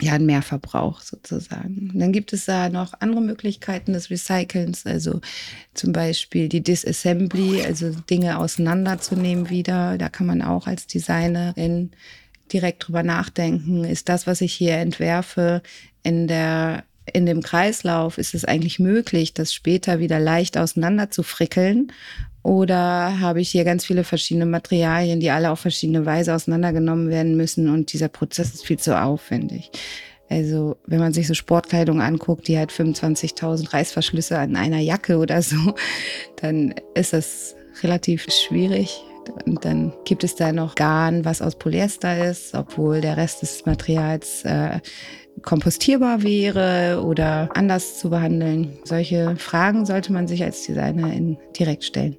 ja, 0.00 0.14
ein 0.14 0.26
Mehrverbrauch 0.26 1.00
sozusagen. 1.00 1.90
Und 1.92 1.98
dann 1.98 2.12
gibt 2.12 2.32
es 2.32 2.46
da 2.46 2.68
noch 2.68 2.94
andere 3.00 3.20
Möglichkeiten 3.20 3.92
des 3.92 4.10
Recycelns, 4.10 4.86
also 4.86 5.20
zum 5.74 5.92
Beispiel 5.92 6.48
die 6.48 6.62
Disassembly, 6.62 7.62
also 7.62 7.90
Dinge 8.08 8.38
auseinanderzunehmen 8.38 9.50
wieder. 9.50 9.98
Da 9.98 10.08
kann 10.08 10.26
man 10.26 10.42
auch 10.42 10.66
als 10.66 10.86
Designerin 10.86 11.90
direkt 12.52 12.86
drüber 12.86 13.02
nachdenken. 13.02 13.84
Ist 13.84 14.08
das, 14.08 14.26
was 14.26 14.40
ich 14.40 14.52
hier 14.52 14.74
entwerfe, 14.74 15.62
in 16.02 16.26
der 16.26 16.84
in 17.12 17.26
dem 17.26 17.42
Kreislauf 17.42 18.16
ist 18.16 18.32
es 18.32 18.44
eigentlich 18.44 18.78
möglich, 18.78 19.34
das 19.34 19.52
später 19.52 19.98
wieder 19.98 20.20
leicht 20.20 20.56
auseinander 20.56 21.10
zu 21.10 21.24
frickeln 21.24 21.92
oder 22.42 23.18
habe 23.20 23.40
ich 23.40 23.50
hier 23.50 23.64
ganz 23.64 23.84
viele 23.84 24.04
verschiedene 24.04 24.46
Materialien, 24.46 25.20
die 25.20 25.30
alle 25.30 25.50
auf 25.50 25.60
verschiedene 25.60 26.06
Weise 26.06 26.34
auseinandergenommen 26.34 27.08
werden 27.08 27.36
müssen 27.36 27.68
und 27.68 27.92
dieser 27.92 28.08
Prozess 28.08 28.54
ist 28.54 28.66
viel 28.66 28.78
zu 28.78 29.00
aufwendig. 29.00 29.70
Also 30.28 30.76
wenn 30.86 30.98
man 30.98 31.12
sich 31.12 31.26
so 31.26 31.34
Sportkleidung 31.34 32.00
anguckt, 32.00 32.48
die 32.48 32.58
hat 32.58 32.70
25.000 32.70 33.72
Reißverschlüsse 33.72 34.38
an 34.38 34.56
einer 34.56 34.78
Jacke 34.78 35.18
oder 35.18 35.42
so, 35.42 35.74
dann 36.36 36.74
ist 36.94 37.12
das 37.12 37.54
relativ 37.82 38.26
schwierig. 38.30 39.02
Und 39.46 39.64
dann 39.64 39.92
gibt 40.04 40.24
es 40.24 40.34
da 40.34 40.52
noch 40.52 40.74
Garn, 40.74 41.24
was 41.24 41.42
aus 41.42 41.56
Polyester 41.56 42.28
ist, 42.28 42.54
obwohl 42.54 43.00
der 43.00 43.16
Rest 43.16 43.42
des 43.42 43.64
Materials 43.66 44.44
äh, 44.44 44.80
kompostierbar 45.42 46.22
wäre 46.22 47.02
oder 47.04 47.48
anders 47.54 47.98
zu 47.98 48.10
behandeln. 48.10 48.78
Solche 48.84 49.36
Fragen 49.36 49.86
sollte 49.86 50.12
man 50.12 50.28
sich 50.28 50.42
als 50.42 50.62
Designerin 50.66 51.38
direkt 51.58 51.84
stellen. 51.84 52.16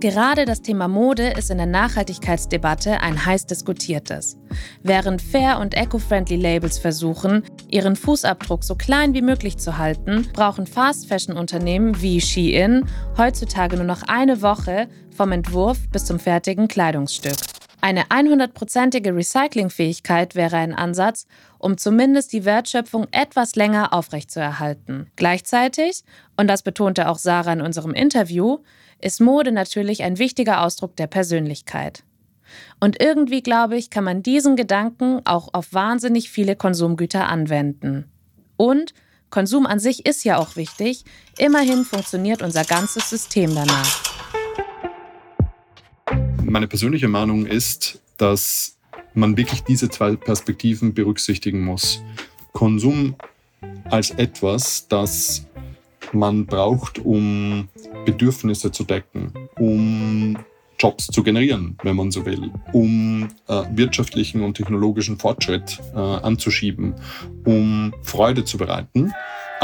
Gerade 0.00 0.44
das 0.44 0.60
Thema 0.60 0.88
Mode 0.88 1.28
ist 1.28 1.50
in 1.50 1.56
der 1.56 1.66
Nachhaltigkeitsdebatte 1.66 3.00
ein 3.00 3.24
heiß 3.24 3.46
diskutiertes. 3.46 4.36
Während 4.82 5.22
Fair- 5.22 5.60
und 5.60 5.74
Eco-Friendly 5.74 6.36
Labels 6.36 6.78
versuchen, 6.78 7.42
ihren 7.70 7.96
Fußabdruck 7.96 8.64
so 8.64 8.74
klein 8.74 9.14
wie 9.14 9.22
möglich 9.22 9.56
zu 9.56 9.78
halten, 9.78 10.28
brauchen 10.32 10.66
Fast-Fashion-Unternehmen 10.66 12.02
wie 12.02 12.20
Shein 12.20 12.86
heutzutage 13.16 13.76
nur 13.76 13.86
noch 13.86 14.02
eine 14.02 14.42
Woche 14.42 14.88
vom 15.16 15.32
Entwurf 15.32 15.78
bis 15.90 16.04
zum 16.04 16.18
fertigen 16.18 16.68
Kleidungsstück. 16.68 17.36
Eine 17.80 18.04
100%ige 18.04 19.14
Recyclingfähigkeit 19.14 20.34
wäre 20.34 20.56
ein 20.56 20.74
Ansatz, 20.74 21.26
um 21.58 21.76
zumindest 21.76 22.32
die 22.32 22.46
Wertschöpfung 22.46 23.06
etwas 23.10 23.56
länger 23.56 23.92
aufrechtzuerhalten. 23.92 25.10
Gleichzeitig, 25.16 26.02
und 26.36 26.48
das 26.48 26.62
betonte 26.62 27.08
auch 27.08 27.18
Sarah 27.18 27.52
in 27.52 27.60
unserem 27.60 27.92
Interview, 27.92 28.60
ist 29.04 29.20
Mode 29.20 29.52
natürlich 29.52 30.02
ein 30.02 30.18
wichtiger 30.18 30.62
Ausdruck 30.62 30.96
der 30.96 31.06
Persönlichkeit. 31.06 32.02
Und 32.80 33.00
irgendwie, 33.00 33.42
glaube 33.42 33.76
ich, 33.76 33.90
kann 33.90 34.04
man 34.04 34.22
diesen 34.22 34.56
Gedanken 34.56 35.20
auch 35.24 35.48
auf 35.52 35.72
wahnsinnig 35.72 36.30
viele 36.30 36.56
Konsumgüter 36.56 37.28
anwenden. 37.28 38.04
Und 38.56 38.94
Konsum 39.30 39.66
an 39.66 39.80
sich 39.80 40.06
ist 40.06 40.24
ja 40.24 40.38
auch 40.38 40.56
wichtig, 40.56 41.04
immerhin 41.38 41.84
funktioniert 41.84 42.42
unser 42.42 42.64
ganzes 42.64 43.10
System 43.10 43.54
danach 43.54 44.14
meine 46.54 46.68
persönliche 46.68 47.08
Meinung 47.08 47.46
ist, 47.46 48.00
dass 48.16 48.78
man 49.12 49.36
wirklich 49.36 49.64
diese 49.64 49.88
zwei 49.88 50.14
Perspektiven 50.14 50.94
berücksichtigen 50.94 51.64
muss. 51.64 52.00
Konsum 52.52 53.16
als 53.90 54.10
etwas, 54.10 54.86
das 54.86 55.46
man 56.14 56.46
braucht, 56.46 56.98
um 56.98 57.68
Bedürfnisse 58.04 58.72
zu 58.72 58.84
decken, 58.84 59.32
um 59.58 60.38
Jobs 60.78 61.06
zu 61.06 61.22
generieren, 61.22 61.78
wenn 61.82 61.96
man 61.96 62.10
so 62.10 62.26
will, 62.26 62.50
um 62.72 63.28
äh, 63.48 63.62
wirtschaftlichen 63.72 64.42
und 64.42 64.54
technologischen 64.56 65.18
Fortschritt 65.18 65.78
äh, 65.94 65.98
anzuschieben, 65.98 66.94
um 67.44 67.94
Freude 68.02 68.44
zu 68.44 68.58
bereiten 68.58 69.12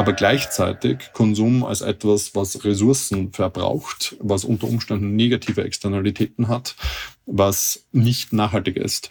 aber 0.01 0.15
gleichzeitig 0.15 1.13
Konsum 1.13 1.63
als 1.63 1.83
etwas, 1.83 2.35
was 2.35 2.65
Ressourcen 2.65 3.33
verbraucht, 3.33 4.17
was 4.21 4.45
unter 4.45 4.67
Umständen 4.67 5.15
negative 5.15 5.63
Externalitäten 5.63 6.49
hat, 6.49 6.75
was 7.27 7.87
nicht 7.93 8.33
nachhaltig 8.33 8.77
ist. 8.77 9.11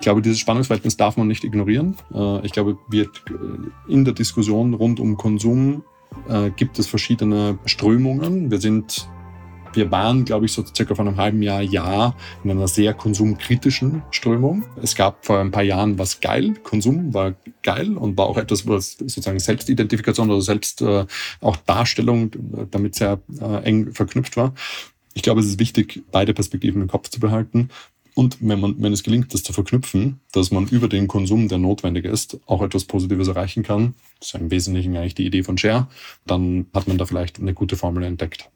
Ich 0.00 0.04
glaube, 0.04 0.22
dieses 0.22 0.38
Spannungsverhältnis 0.38 0.96
darf 0.96 1.18
man 1.18 1.28
nicht 1.28 1.44
ignorieren. 1.44 1.94
Äh, 2.14 2.46
ich 2.46 2.52
glaube, 2.52 2.78
wird 2.88 3.22
äh, 3.28 3.92
in 3.92 4.06
der 4.06 4.14
Diskussion 4.14 4.72
rund 4.72 4.98
um 4.98 5.18
Konsum 5.18 5.84
äh, 6.26 6.48
gibt 6.56 6.78
es 6.78 6.86
verschiedene 6.86 7.58
Strömungen. 7.66 8.50
Wir 8.50 8.58
sind 8.58 9.06
wir 9.74 9.90
waren, 9.92 10.24
glaube 10.24 10.46
ich, 10.46 10.52
so 10.52 10.64
circa 10.64 10.94
vor 10.94 11.06
einem 11.06 11.18
halben 11.18 11.42
Jahr, 11.42 11.60
Jahr 11.60 12.16
in 12.42 12.50
einer 12.50 12.66
sehr 12.66 12.94
konsumkritischen 12.94 14.02
Strömung. 14.10 14.64
Es 14.82 14.96
gab 14.96 15.24
vor 15.24 15.38
ein 15.38 15.50
paar 15.52 15.62
Jahren 15.62 15.96
was 15.98 16.20
geil. 16.20 16.54
Konsum 16.64 17.12
war 17.14 17.34
geil 17.62 17.96
und 17.96 18.16
war 18.16 18.26
auch 18.26 18.38
etwas, 18.38 18.66
was 18.66 18.92
sozusagen 18.94 19.38
Selbstidentifikation 19.38 20.28
oder 20.28 20.40
selbst 20.40 20.82
auch 20.82 21.56
Darstellung 21.66 22.32
damit 22.72 22.96
sehr 22.96 23.20
eng 23.62 23.92
verknüpft 23.92 24.36
war. 24.36 24.54
Ich 25.14 25.22
glaube, 25.22 25.38
es 25.38 25.46
ist 25.46 25.60
wichtig, 25.60 26.02
beide 26.10 26.34
Perspektiven 26.34 26.82
im 26.82 26.88
Kopf 26.88 27.08
zu 27.08 27.20
behalten. 27.20 27.68
Und 28.14 28.38
wenn, 28.40 28.60
man, 28.60 28.82
wenn 28.82 28.92
es 28.92 29.02
gelingt, 29.02 29.32
das 29.32 29.42
zu 29.42 29.52
verknüpfen, 29.52 30.20
dass 30.32 30.50
man 30.50 30.66
über 30.68 30.88
den 30.88 31.08
Konsum, 31.08 31.48
der 31.48 31.58
notwendig 31.58 32.04
ist, 32.04 32.38
auch 32.46 32.62
etwas 32.62 32.84
Positives 32.84 33.28
erreichen 33.28 33.62
kann, 33.62 33.94
das 34.18 34.28
ist 34.28 34.40
im 34.40 34.50
Wesentlichen 34.50 34.96
eigentlich 34.96 35.14
die 35.14 35.26
Idee 35.26 35.42
von 35.42 35.58
Share, 35.58 35.88
dann 36.26 36.66
hat 36.74 36.88
man 36.88 36.98
da 36.98 37.06
vielleicht 37.06 37.38
eine 37.38 37.54
gute 37.54 37.76
Formel 37.76 38.02
entdeckt. 38.04 38.50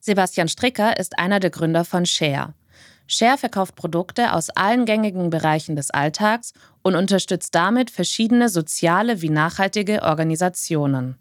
Sebastian 0.00 0.48
Stricker 0.48 0.98
ist 0.98 1.18
einer 1.18 1.40
der 1.40 1.50
Gründer 1.50 1.84
von 1.84 2.06
Share. 2.06 2.54
Share 3.06 3.38
verkauft 3.38 3.74
Produkte 3.74 4.32
aus 4.32 4.50
allen 4.50 4.86
gängigen 4.86 5.30
Bereichen 5.30 5.76
des 5.76 5.90
Alltags 5.90 6.52
und 6.82 6.94
unterstützt 6.94 7.54
damit 7.54 7.90
verschiedene 7.90 8.48
soziale 8.48 9.20
wie 9.20 9.30
nachhaltige 9.30 10.02
Organisationen. 10.02 11.19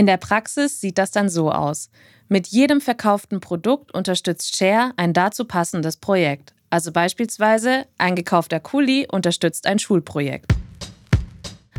In 0.00 0.06
der 0.06 0.16
Praxis 0.16 0.80
sieht 0.80 0.96
das 0.96 1.10
dann 1.10 1.28
so 1.28 1.52
aus. 1.52 1.90
Mit 2.26 2.46
jedem 2.46 2.80
verkauften 2.80 3.38
Produkt 3.38 3.92
unterstützt 3.92 4.56
Share 4.56 4.92
ein 4.96 5.12
dazu 5.12 5.44
passendes 5.44 5.98
Projekt. 5.98 6.54
Also 6.70 6.90
beispielsweise 6.90 7.84
ein 7.98 8.16
gekaufter 8.16 8.60
Kuli 8.60 9.06
unterstützt 9.12 9.66
ein 9.66 9.78
Schulprojekt. 9.78 10.54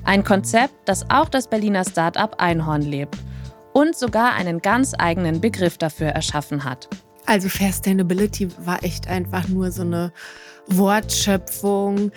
Ein 0.03 0.23
Konzept, 0.23 0.75
das 0.85 1.09
auch 1.09 1.29
das 1.29 1.49
Berliner 1.49 1.83
Start-up 1.83 2.35
Einhorn 2.39 2.83
lebt 2.83 3.17
und 3.73 3.95
sogar 3.95 4.35
einen 4.35 4.59
ganz 4.59 4.93
eigenen 4.95 5.41
Begriff 5.41 5.79
dafür 5.79 6.09
erschaffen 6.09 6.63
hat. 6.63 6.89
Also 7.25 7.47
Sustainability 7.49 8.49
war 8.59 8.83
echt 8.83 9.07
einfach 9.07 9.47
nur 9.47 9.71
so 9.71 9.81
eine 9.81 10.13
Wortschöpfung, 10.77 12.11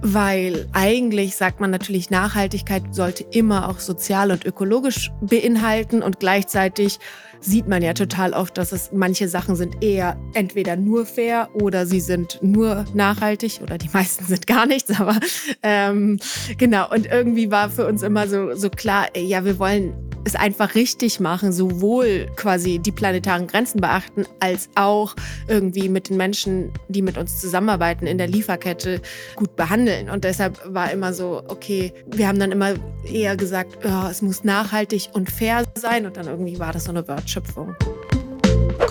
weil 0.00 0.68
eigentlich 0.72 1.36
sagt 1.36 1.60
man 1.60 1.70
natürlich, 1.70 2.10
Nachhaltigkeit 2.10 2.94
sollte 2.94 3.24
immer 3.30 3.68
auch 3.68 3.78
sozial 3.78 4.30
und 4.30 4.44
ökologisch 4.44 5.10
beinhalten 5.20 6.02
und 6.02 6.18
gleichzeitig 6.20 6.98
sieht 7.42 7.68
man 7.68 7.82
ja 7.82 7.92
total 7.92 8.32
oft, 8.32 8.56
dass 8.56 8.72
es 8.72 8.90
manche 8.92 9.28
Sachen 9.28 9.56
sind 9.56 9.82
eher 9.82 10.16
entweder 10.32 10.76
nur 10.76 11.06
fair 11.06 11.48
oder 11.54 11.86
sie 11.86 12.00
sind 12.00 12.38
nur 12.40 12.84
nachhaltig 12.94 13.60
oder 13.62 13.78
die 13.78 13.88
meisten 13.92 14.24
sind 14.24 14.46
gar 14.46 14.66
nichts, 14.66 14.98
aber 14.98 15.18
ähm, 15.62 16.18
genau. 16.56 16.90
Und 16.90 17.06
irgendwie 17.06 17.50
war 17.50 17.68
für 17.68 17.86
uns 17.86 18.02
immer 18.02 18.28
so, 18.28 18.54
so 18.54 18.70
klar, 18.70 19.08
ja, 19.16 19.44
wir 19.44 19.58
wollen 19.58 19.94
es 20.24 20.34
einfach 20.36 20.74
richtig 20.74 21.20
machen, 21.20 21.52
sowohl 21.52 22.26
quasi 22.36 22.78
die 22.78 22.92
planetaren 22.92 23.46
Grenzen 23.46 23.80
beachten, 23.80 24.24
als 24.40 24.68
auch 24.74 25.14
irgendwie 25.48 25.88
mit 25.88 26.08
den 26.08 26.16
Menschen, 26.16 26.72
die 26.88 27.02
mit 27.02 27.18
uns 27.18 27.40
zusammenarbeiten 27.40 28.06
in 28.06 28.18
der 28.18 28.28
Lieferkette, 28.28 29.00
gut 29.36 29.56
behandeln. 29.56 30.10
Und 30.10 30.24
deshalb 30.24 30.60
war 30.72 30.90
immer 30.90 31.12
so, 31.12 31.42
okay, 31.48 31.92
wir 32.06 32.28
haben 32.28 32.38
dann 32.38 32.52
immer 32.52 32.74
eher 33.04 33.36
gesagt, 33.36 33.78
oh, 33.84 34.08
es 34.10 34.22
muss 34.22 34.44
nachhaltig 34.44 35.10
und 35.12 35.30
fair 35.30 35.64
sein. 35.76 36.06
Und 36.06 36.16
dann 36.16 36.26
irgendwie 36.26 36.58
war 36.58 36.72
das 36.72 36.84
so 36.84 36.90
eine 36.90 37.06
Wortschöpfung. 37.06 37.74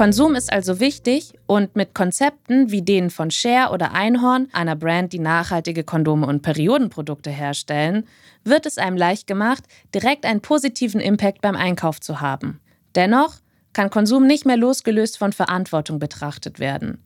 Konsum 0.01 0.33
ist 0.33 0.51
also 0.51 0.79
wichtig 0.79 1.35
und 1.45 1.75
mit 1.75 1.93
Konzepten 1.93 2.71
wie 2.71 2.81
denen 2.81 3.11
von 3.11 3.29
Share 3.29 3.71
oder 3.71 3.91
Einhorn, 3.91 4.47
einer 4.51 4.75
Brand, 4.75 5.13
die 5.13 5.19
nachhaltige 5.19 5.83
Kondome 5.83 6.25
und 6.25 6.41
Periodenprodukte 6.41 7.29
herstellen, 7.29 8.07
wird 8.43 8.65
es 8.65 8.79
einem 8.79 8.97
leicht 8.97 9.27
gemacht, 9.27 9.63
direkt 9.93 10.25
einen 10.25 10.41
positiven 10.41 10.99
Impact 10.99 11.41
beim 11.41 11.55
Einkauf 11.55 12.01
zu 12.01 12.19
haben. 12.19 12.59
Dennoch 12.95 13.35
kann 13.73 13.91
Konsum 13.91 14.25
nicht 14.25 14.43
mehr 14.43 14.57
losgelöst 14.57 15.19
von 15.19 15.33
Verantwortung 15.33 15.99
betrachtet 15.99 16.59
werden. 16.59 17.05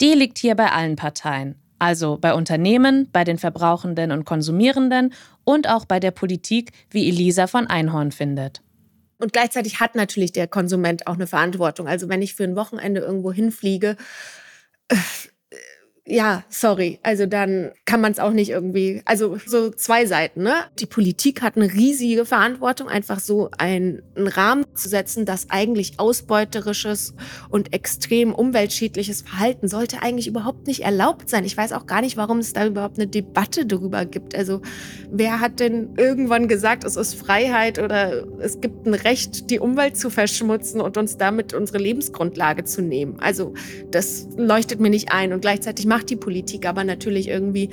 Die 0.00 0.14
liegt 0.14 0.38
hier 0.38 0.56
bei 0.56 0.72
allen 0.72 0.96
Parteien, 0.96 1.54
also 1.78 2.18
bei 2.20 2.34
Unternehmen, 2.34 3.08
bei 3.12 3.22
den 3.22 3.38
Verbrauchenden 3.38 4.10
und 4.10 4.24
Konsumierenden 4.24 5.14
und 5.44 5.68
auch 5.68 5.84
bei 5.84 6.00
der 6.00 6.10
Politik, 6.10 6.72
wie 6.90 7.08
Elisa 7.08 7.46
von 7.46 7.68
Einhorn 7.68 8.10
findet. 8.10 8.62
Und 9.18 9.32
gleichzeitig 9.32 9.80
hat 9.80 9.94
natürlich 9.94 10.32
der 10.32 10.46
Konsument 10.46 11.06
auch 11.06 11.14
eine 11.14 11.26
Verantwortung. 11.26 11.88
Also 11.88 12.08
wenn 12.08 12.22
ich 12.22 12.34
für 12.34 12.44
ein 12.44 12.56
Wochenende 12.56 13.00
irgendwo 13.00 13.32
hinfliege, 13.32 13.96
äh, 14.88 14.96
ja, 16.08 16.44
sorry. 16.48 17.00
Also 17.02 17.26
dann 17.26 17.72
kann 17.84 18.00
man 18.00 18.12
es 18.12 18.20
auch 18.20 18.30
nicht 18.30 18.50
irgendwie. 18.50 19.02
Also 19.06 19.38
so 19.44 19.70
zwei 19.70 20.06
Seiten. 20.06 20.44
Ne? 20.44 20.54
Die 20.78 20.86
Politik 20.86 21.42
hat 21.42 21.56
eine 21.56 21.72
riesige 21.72 22.24
Verantwortung, 22.24 22.88
einfach 22.88 23.18
so 23.18 23.50
einen, 23.58 24.02
einen 24.14 24.28
Rahmen 24.28 24.64
zu 24.76 24.88
setzen, 24.88 25.26
dass 25.26 25.50
eigentlich 25.50 25.98
ausbeuterisches 25.98 27.14
und 27.50 27.72
extrem 27.72 28.32
umweltschädliches 28.32 29.22
Verhalten 29.22 29.66
sollte 29.66 30.00
eigentlich 30.00 30.28
überhaupt 30.28 30.68
nicht 30.68 30.84
erlaubt 30.84 31.28
sein. 31.28 31.44
Ich 31.44 31.56
weiß 31.56 31.72
auch 31.72 31.86
gar 31.86 32.02
nicht, 32.02 32.16
warum 32.16 32.38
es 32.38 32.52
da 32.52 32.66
überhaupt 32.66 32.98
eine 32.98 33.08
Debatte 33.08 33.66
darüber 33.66 34.04
gibt. 34.04 34.36
Also 34.36 34.62
wer 35.10 35.40
hat 35.40 35.58
denn 35.58 35.94
irgendwann 35.96 36.46
gesagt, 36.46 36.84
es 36.84 36.94
ist 36.94 37.14
Freiheit 37.14 37.80
oder 37.80 38.24
es 38.38 38.60
gibt 38.60 38.86
ein 38.86 38.94
Recht, 38.94 39.50
die 39.50 39.58
Umwelt 39.58 39.96
zu 39.96 40.10
verschmutzen 40.10 40.80
und 40.80 40.96
uns 40.98 41.16
damit 41.16 41.52
unsere 41.52 41.78
Lebensgrundlage 41.78 42.62
zu 42.62 42.80
nehmen? 42.80 43.18
Also 43.18 43.54
das 43.90 44.28
leuchtet 44.36 44.78
mir 44.78 44.90
nicht 44.90 45.10
ein 45.10 45.32
und 45.32 45.40
gleichzeitig 45.40 45.84
macht 45.96 46.10
die 46.10 46.16
Politik 46.16 46.66
aber 46.66 46.84
natürlich 46.84 47.28
irgendwie 47.28 47.70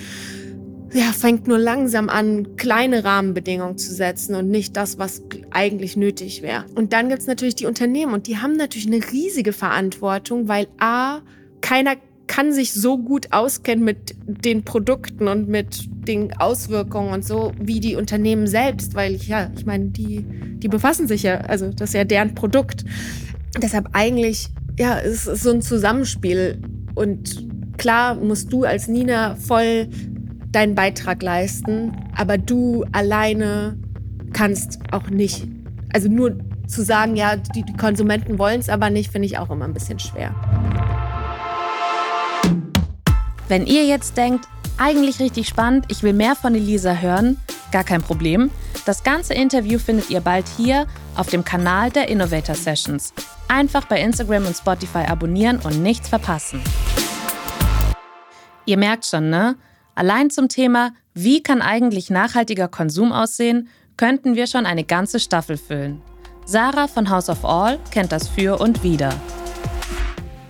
ja, 0.93 1.11
fängt 1.11 1.47
nur 1.47 1.57
langsam 1.57 2.07
an, 2.07 2.55
kleine 2.55 3.03
Rahmenbedingungen 3.03 3.77
zu 3.77 3.93
setzen 3.93 4.35
und 4.35 4.49
nicht 4.49 4.77
das, 4.77 4.97
was 4.97 5.23
eigentlich 5.51 5.97
nötig 5.97 6.41
wäre. 6.41 6.65
Und 6.75 6.93
dann 6.93 7.09
gibt 7.09 7.21
es 7.21 7.27
natürlich 7.27 7.55
die 7.55 7.65
Unternehmen 7.65 8.13
und 8.13 8.27
die 8.27 8.37
haben 8.37 8.55
natürlich 8.55 8.87
eine 8.87 9.01
riesige 9.11 9.53
Verantwortung, 9.53 10.47
weil 10.47 10.67
A, 10.79 11.19
keiner 11.61 11.95
kann 12.27 12.53
sich 12.53 12.73
so 12.73 12.97
gut 12.97 13.33
auskennen 13.33 13.83
mit 13.83 14.15
den 14.25 14.63
Produkten 14.63 15.27
und 15.27 15.49
mit 15.49 15.89
den 16.07 16.31
Auswirkungen 16.37 17.11
und 17.11 17.25
so 17.25 17.51
wie 17.59 17.79
die 17.79 17.95
Unternehmen 17.95 18.47
selbst, 18.47 18.95
weil 18.95 19.15
ja, 19.15 19.51
ich 19.57 19.65
meine, 19.65 19.87
die, 19.87 20.23
die 20.57 20.67
befassen 20.67 21.07
sich 21.07 21.23
ja, 21.23 21.41
also 21.41 21.71
das 21.71 21.89
ist 21.89 21.95
ja 21.95 22.05
deren 22.05 22.35
Produkt. 22.35 22.85
Deshalb 23.61 23.89
eigentlich, 23.93 24.49
ja, 24.79 24.99
es 24.99 25.27
ist 25.27 25.43
so 25.43 25.51
ein 25.51 25.61
Zusammenspiel 25.61 26.61
und 26.95 27.52
Klar 27.77 28.15
musst 28.15 28.51
du 28.53 28.63
als 28.63 28.87
Nina 28.87 29.35
voll 29.35 29.87
deinen 30.51 30.75
Beitrag 30.75 31.21
leisten, 31.21 31.91
aber 32.15 32.37
du 32.37 32.85
alleine 32.91 33.77
kannst 34.31 34.79
auch 34.91 35.09
nicht. 35.09 35.47
Also 35.93 36.09
nur 36.09 36.37
zu 36.67 36.83
sagen, 36.83 37.15
ja, 37.15 37.35
die, 37.35 37.63
die 37.63 37.73
Konsumenten 37.73 38.39
wollen 38.39 38.59
es 38.59 38.69
aber 38.69 38.89
nicht, 38.89 39.11
finde 39.11 39.27
ich 39.27 39.37
auch 39.37 39.49
immer 39.49 39.65
ein 39.65 39.73
bisschen 39.73 39.99
schwer. 39.99 40.33
Wenn 43.47 43.67
ihr 43.67 43.85
jetzt 43.85 44.17
denkt, 44.17 44.47
eigentlich 44.77 45.19
richtig 45.19 45.47
spannend, 45.47 45.85
ich 45.89 46.01
will 46.01 46.13
mehr 46.13 46.35
von 46.35 46.55
Elisa 46.55 46.95
hören, 46.95 47.37
gar 47.71 47.83
kein 47.83 48.01
Problem. 48.01 48.49
Das 48.85 49.03
ganze 49.03 49.33
Interview 49.33 49.79
findet 49.79 50.09
ihr 50.09 50.21
bald 50.21 50.45
hier 50.57 50.87
auf 51.15 51.27
dem 51.27 51.43
Kanal 51.43 51.91
der 51.91 52.07
Innovator 52.09 52.55
Sessions. 52.55 53.13
Einfach 53.47 53.85
bei 53.85 54.01
Instagram 54.01 54.45
und 54.47 54.55
Spotify 54.55 55.05
abonnieren 55.07 55.59
und 55.59 55.83
nichts 55.83 56.09
verpassen. 56.09 56.61
Ihr 58.65 58.77
merkt 58.77 59.05
schon, 59.05 59.29
ne? 59.29 59.55
Allein 59.95 60.29
zum 60.29 60.49
Thema, 60.49 60.91
wie 61.13 61.43
kann 61.43 61.61
eigentlich 61.61 62.09
nachhaltiger 62.09 62.67
Konsum 62.67 63.11
aussehen, 63.11 63.67
könnten 63.97 64.35
wir 64.35 64.47
schon 64.47 64.65
eine 64.65 64.83
ganze 64.83 65.19
Staffel 65.19 65.57
füllen. 65.57 66.01
Sarah 66.45 66.87
von 66.87 67.09
House 67.09 67.29
of 67.29 67.45
All 67.45 67.79
kennt 67.91 68.11
das 68.11 68.27
für 68.27 68.59
und 68.59 68.83
wieder. 68.83 69.13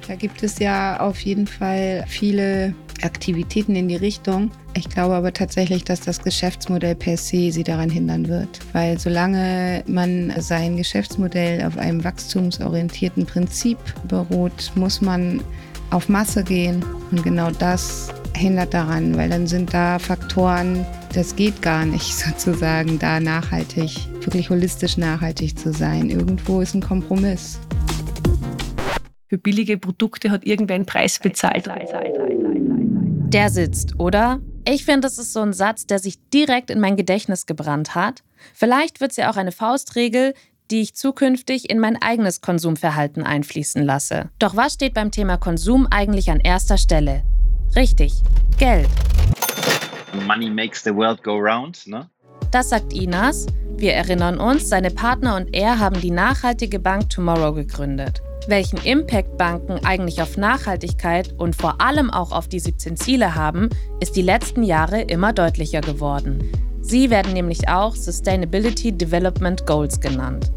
Da 0.07 0.15
gibt 0.15 0.43
es 0.43 0.59
ja 0.59 0.99
auf 0.99 1.19
jeden 1.21 1.47
Fall 1.47 2.05
viele 2.07 2.73
Aktivitäten 3.01 3.75
in 3.75 3.87
die 3.87 3.95
Richtung. 3.95 4.51
Ich 4.75 4.89
glaube 4.89 5.15
aber 5.15 5.33
tatsächlich, 5.33 5.83
dass 5.83 6.01
das 6.01 6.21
Geschäftsmodell 6.21 6.95
per 6.95 7.17
se 7.17 7.51
sie 7.51 7.63
daran 7.63 7.89
hindern 7.89 8.27
wird. 8.27 8.59
Weil 8.73 8.99
solange 8.99 9.83
man 9.87 10.33
sein 10.39 10.77
Geschäftsmodell 10.77 11.65
auf 11.65 11.77
einem 11.77 12.03
wachstumsorientierten 12.03 13.25
Prinzip 13.25 13.77
beruht, 14.07 14.71
muss 14.75 15.01
man 15.01 15.41
auf 15.93 16.09
Masse 16.09 16.43
gehen. 16.43 16.83
Und 17.11 17.23
genau 17.23 17.51
das 17.51 18.09
hindert 18.35 18.73
daran, 18.73 19.15
weil 19.15 19.29
dann 19.29 19.47
sind 19.47 19.73
da 19.73 19.99
Faktoren, 19.99 20.85
das 21.13 21.35
geht 21.35 21.61
gar 21.61 21.85
nicht 21.85 22.13
sozusagen, 22.17 22.99
da 22.99 23.19
nachhaltig, 23.19 23.91
wirklich 24.21 24.49
holistisch 24.49 24.97
nachhaltig 24.97 25.57
zu 25.57 25.71
sein. 25.71 26.09
Irgendwo 26.09 26.61
ist 26.61 26.73
ein 26.73 26.81
Kompromiss. 26.81 27.59
Für 29.29 29.37
billige 29.37 29.77
Produkte 29.77 30.31
hat 30.31 30.45
irgendwer 30.45 30.75
einen 30.75 30.85
Preis 30.85 31.19
bezahlt. 31.19 31.67
Der 33.33 33.49
sitzt, 33.49 33.99
oder? 33.99 34.39
Ich 34.67 34.85
finde, 34.85 35.01
das 35.01 35.17
ist 35.17 35.33
so 35.33 35.41
ein 35.41 35.53
Satz, 35.53 35.87
der 35.87 35.99
sich 35.99 36.17
direkt 36.29 36.69
in 36.69 36.79
mein 36.79 36.95
Gedächtnis 36.95 37.45
gebrannt 37.45 37.95
hat. 37.95 38.23
Vielleicht 38.53 39.01
wird 39.01 39.11
es 39.11 39.17
ja 39.17 39.29
auch 39.31 39.37
eine 39.37 39.51
Faustregel, 39.51 40.33
die 40.73 40.81
ich 40.81 40.95
zukünftig 40.95 41.69
in 41.69 41.77
mein 41.77 42.01
eigenes 42.01 42.41
Konsumverhalten 42.41 43.21
einfließen 43.21 43.83
lasse. 43.83 44.31
Doch 44.39 44.55
was 44.55 44.73
steht 44.73 44.95
beim 44.95 45.11
Thema 45.11 45.37
Konsum 45.37 45.87
eigentlich 45.91 46.31
an 46.31 46.39
erster 46.39 46.79
Stelle? 46.79 47.21
Richtig, 47.75 48.13
Geld. 48.57 48.89
Money 50.25 50.49
makes 50.49 50.83
the 50.83 50.89
world 50.89 51.21
go 51.21 51.37
round, 51.37 51.85
ne? 51.85 52.09
Das 52.49 52.69
sagt 52.69 52.91
Inas. 52.91 53.45
Wir 53.77 53.93
erinnern 53.93 54.39
uns, 54.39 54.67
seine 54.67 54.89
Partner 54.89 55.35
und 55.35 55.53
er 55.53 55.77
haben 55.77 56.01
die 56.01 56.11
nachhaltige 56.11 56.79
Bank 56.79 57.09
Tomorrow 57.11 57.53
gegründet. 57.53 58.23
Welchen 58.47 58.77
Impact 58.83 59.37
Banken 59.37 59.85
eigentlich 59.85 60.23
auf 60.23 60.37
Nachhaltigkeit 60.37 61.33
und 61.37 61.55
vor 61.55 61.81
allem 61.81 62.09
auch 62.09 62.31
auf 62.31 62.47
die 62.47 62.59
17 62.59 62.97
Ziele 62.97 63.35
haben, 63.35 63.69
ist 63.99 64.15
die 64.15 64.21
letzten 64.23 64.63
Jahre 64.63 65.01
immer 65.01 65.33
deutlicher 65.33 65.81
geworden. 65.81 66.51
Sie 66.85 67.09
werden 67.09 67.31
nämlich 67.31 67.69
auch 67.69 67.95
Sustainability 67.95 68.91
Development 68.91 69.65
Goals 69.65 70.01
genannt. 70.01 70.51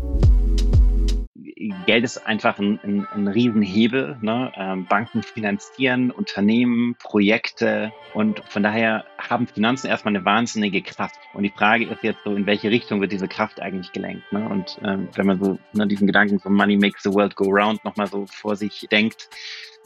Geld 1.87 2.05
ist 2.05 2.19
einfach 2.27 2.59
ein, 2.59 2.81
ein, 2.83 3.07
ein 3.15 3.29
Riesenhebel. 3.29 4.19
Ne? 4.21 4.53
Ähm, 4.57 4.87
Banken 4.87 5.23
finanzieren 5.23 6.11
Unternehmen, 6.11 6.97
Projekte 6.99 7.93
und 8.13 8.43
von 8.49 8.65
daher 8.65 9.05
haben 9.19 9.47
Finanzen 9.47 9.87
erstmal 9.87 10.17
eine 10.17 10.25
wahnsinnige 10.25 10.83
Kraft. 10.83 11.15
Und 11.33 11.45
die 11.45 11.53
Frage 11.57 11.87
ist 11.87 12.03
jetzt 12.03 12.25
so, 12.25 12.35
in 12.35 12.45
welche 12.45 12.71
Richtung 12.71 13.01
wird 13.01 13.13
diese 13.13 13.29
Kraft 13.29 13.61
eigentlich 13.61 13.93
gelenkt? 13.93 14.31
Ne? 14.33 14.49
Und 14.49 14.79
ähm, 14.83 15.09
wenn 15.15 15.27
man 15.27 15.43
so 15.43 15.59
ne, 15.75 15.87
diesen 15.87 16.09
Gedanken 16.09 16.41
von 16.41 16.53
Money 16.53 16.77
makes 16.77 17.05
the 17.05 17.13
world 17.13 17.37
go 17.37 17.45
round 17.45 17.85
nochmal 17.85 18.09
so 18.09 18.27
vor 18.27 18.57
sich 18.57 18.89
denkt, 18.91 19.29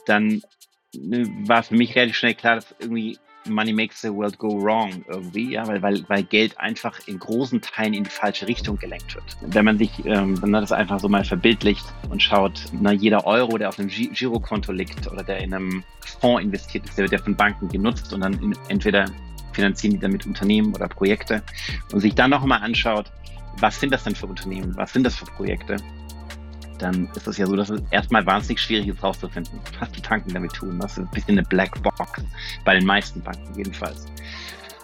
dann 0.06 0.40
ne, 0.96 1.28
war 1.46 1.62
für 1.62 1.76
mich 1.76 1.94
relativ 1.94 2.16
schnell 2.16 2.34
klar, 2.34 2.56
dass 2.56 2.74
irgendwie 2.78 3.18
Money 3.48 3.72
makes 3.72 4.02
the 4.02 4.12
world 4.12 4.38
go 4.38 4.60
wrong 4.60 5.04
irgendwie, 5.08 5.52
ja, 5.52 5.66
weil, 5.66 5.80
weil, 5.82 6.04
weil 6.08 6.22
Geld 6.24 6.58
einfach 6.58 6.98
in 7.06 7.18
großen 7.18 7.60
Teilen 7.60 7.94
in 7.94 8.04
die 8.04 8.10
falsche 8.10 8.46
Richtung 8.46 8.76
gelenkt 8.78 9.14
wird. 9.14 9.24
Wenn 9.40 9.64
man 9.64 9.78
sich 9.78 9.90
ähm, 10.04 10.40
wenn 10.42 10.50
man 10.50 10.60
das 10.60 10.72
einfach 10.72 11.00
so 11.00 11.08
mal 11.08 11.24
verbildlicht 11.24 11.84
und 12.10 12.22
schaut, 12.22 12.64
na, 12.72 12.92
jeder 12.92 13.26
Euro, 13.26 13.56
der 13.58 13.68
auf 13.68 13.78
einem 13.78 13.88
Girokonto 13.88 14.72
liegt 14.72 15.10
oder 15.10 15.22
der 15.22 15.38
in 15.38 15.54
einem 15.54 15.84
Fonds 16.20 16.42
investiert 16.42 16.84
ist, 16.86 16.98
der 16.98 17.04
wird 17.04 17.12
ja 17.12 17.18
von 17.18 17.34
Banken 17.34 17.68
genutzt 17.68 18.12
und 18.12 18.20
dann 18.20 18.34
in, 18.34 18.54
entweder 18.68 19.06
finanzieren 19.52 19.94
die 19.94 20.00
damit 20.00 20.26
Unternehmen 20.26 20.74
oder 20.74 20.88
Projekte. 20.88 21.42
Und 21.92 22.00
sich 22.00 22.14
dann 22.14 22.30
nochmal 22.30 22.62
anschaut, 22.62 23.10
was 23.58 23.80
sind 23.80 23.92
das 23.92 24.04
denn 24.04 24.14
für 24.14 24.26
Unternehmen, 24.26 24.76
was 24.76 24.92
sind 24.92 25.04
das 25.04 25.16
für 25.16 25.24
Projekte, 25.26 25.76
dann 26.80 27.08
ist 27.14 27.26
es 27.26 27.36
ja 27.36 27.46
so, 27.46 27.56
dass 27.56 27.70
es 27.70 27.82
erstmal 27.90 28.24
wahnsinnig 28.26 28.60
schwierig 28.60 28.88
ist 28.88 29.02
rauszufinden, 29.02 29.58
was 29.78 29.90
die 29.92 30.00
Banken 30.00 30.32
damit 30.32 30.52
tun. 30.52 30.78
Das 30.80 30.92
ist 30.92 30.98
ein 30.98 31.10
bisschen 31.10 31.38
eine 31.38 31.46
Blackbox, 31.46 32.22
bei 32.64 32.74
den 32.74 32.86
meisten 32.86 33.20
Banken 33.20 33.54
jedenfalls. 33.56 34.06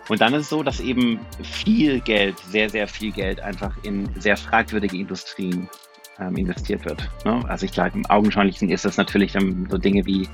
Und 0.09 0.21
dann 0.21 0.35
ist 0.35 0.43
es 0.43 0.49
so, 0.51 0.63
dass 0.63 0.79
eben 0.81 1.19
viel 1.43 2.01
Geld, 2.01 2.39
sehr, 2.39 2.71
sehr 2.71 2.87
viel 2.87 3.11
Geld 3.11 3.41
einfach 3.41 3.77
in 3.83 4.09
sehr 4.21 4.37
fragwürdige 4.37 4.97
Industrien 4.97 5.69
ähm, 6.21 6.37
investiert 6.37 6.85
wird. 6.85 7.09
Ne? 7.25 7.43
Also 7.49 7.67
ich 7.67 7.73
glaube, 7.73 7.91
im 7.95 8.07
Augenscheinlichen 8.07 8.69
ist 8.71 8.85
das 8.85 8.97
natürlich 8.97 9.33
so 9.33 9.79
Dinge 9.79 10.05
wie 10.07 10.29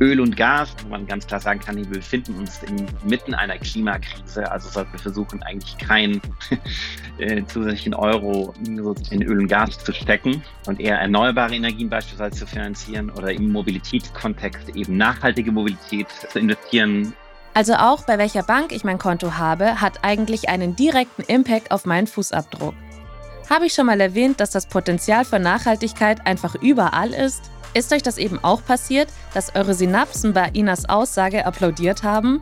Öl 0.00 0.20
und 0.20 0.36
Gas, 0.36 0.74
wo 0.82 0.88
man 0.88 1.06
ganz 1.06 1.26
klar 1.26 1.40
sagen 1.40 1.60
kann, 1.60 1.76
wir 1.76 1.86
befinden 1.86 2.34
uns 2.36 2.60
inmitten 3.02 3.34
einer 3.34 3.58
Klimakrise. 3.58 4.50
Also 4.50 4.84
wir 4.90 4.98
versuchen, 4.98 5.42
eigentlich 5.42 5.76
keinen 5.78 6.20
äh, 7.18 7.42
zusätzlichen 7.46 7.94
Euro 7.94 8.54
in 8.64 9.22
Öl 9.22 9.38
und 9.40 9.48
Gas 9.48 9.78
zu 9.78 9.92
stecken 9.92 10.42
und 10.66 10.80
eher 10.80 10.98
erneuerbare 10.98 11.54
Energien 11.54 11.88
beispielsweise 11.88 12.38
zu 12.38 12.46
finanzieren 12.46 13.10
oder 13.10 13.32
im 13.32 13.50
Mobilitätskontext 13.50 14.76
eben 14.76 14.96
nachhaltige 14.96 15.52
Mobilität 15.52 16.08
zu 16.30 16.38
investieren. 16.38 17.12
Also 17.54 17.74
auch 17.74 18.04
bei 18.04 18.18
welcher 18.18 18.42
Bank 18.42 18.72
ich 18.72 18.82
mein 18.82 18.98
Konto 18.98 19.34
habe, 19.38 19.80
hat 19.80 20.00
eigentlich 20.02 20.48
einen 20.48 20.74
direkten 20.74 21.22
Impact 21.22 21.70
auf 21.70 21.86
meinen 21.86 22.08
Fußabdruck. 22.08 22.74
Habe 23.50 23.66
ich 23.66 23.74
schon 23.74 23.86
mal 23.86 24.00
erwähnt, 24.00 24.40
dass 24.40 24.50
das 24.50 24.66
Potenzial 24.66 25.24
für 25.24 25.38
Nachhaltigkeit 25.38 26.26
einfach 26.26 26.54
überall 26.54 27.12
ist? 27.12 27.50
Ist 27.74 27.92
euch 27.92 28.02
das 28.02 28.18
eben 28.18 28.38
auch 28.42 28.64
passiert, 28.64 29.08
dass 29.34 29.56
eure 29.56 29.74
Synapsen 29.74 30.32
bei 30.32 30.48
Inas 30.52 30.88
Aussage 30.88 31.44
applaudiert 31.44 32.04
haben? 32.04 32.40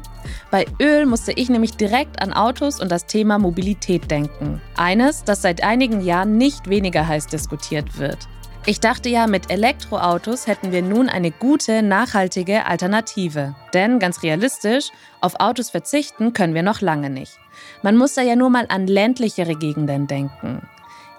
Bei 0.51 0.67
Öl 0.79 1.07
musste 1.07 1.33
ich 1.33 1.49
nämlich 1.49 1.77
direkt 1.77 2.21
an 2.21 2.35
Autos 2.35 2.81
und 2.81 2.93
das 2.93 3.07
Thema 3.07 3.39
Mobilität 3.39 4.11
denken. 4.11 4.61
Eines, 4.77 5.25
das 5.25 5.41
seit 5.41 5.65
einigen 5.65 6.03
Jahren 6.03 6.37
nicht 6.37 6.69
weniger 6.69 7.09
heiß 7.09 7.29
diskutiert 7.29 7.99
wird. 7.99 8.29
Ich 8.65 8.79
dachte 8.79 9.09
ja, 9.09 9.27
mit 9.27 9.51
Elektroautos 9.51 10.47
hätten 10.47 10.71
wir 10.71 10.83
nun 10.83 11.09
eine 11.09 11.33
gute, 11.33 11.83
nachhaltige 11.83 12.67
Alternative. 12.67 13.57
Denn 13.75 13.99
ganz 13.99 14.23
realistisch, 14.23 14.91
auf 15.21 15.41
Autos 15.41 15.71
verzichten 15.71 16.33
können 16.33 16.55
wir 16.55 16.63
noch 16.63 16.81
lange 16.81 17.11
nicht. 17.11 17.39
Man 17.83 17.97
muss 17.97 18.15
da 18.15 18.23
ja 18.23 18.37
nur 18.37 18.51
mal 18.51 18.67
an 18.69 18.87
ländlichere 18.87 19.57
Gegenden 19.57 20.07
denken. 20.07 20.69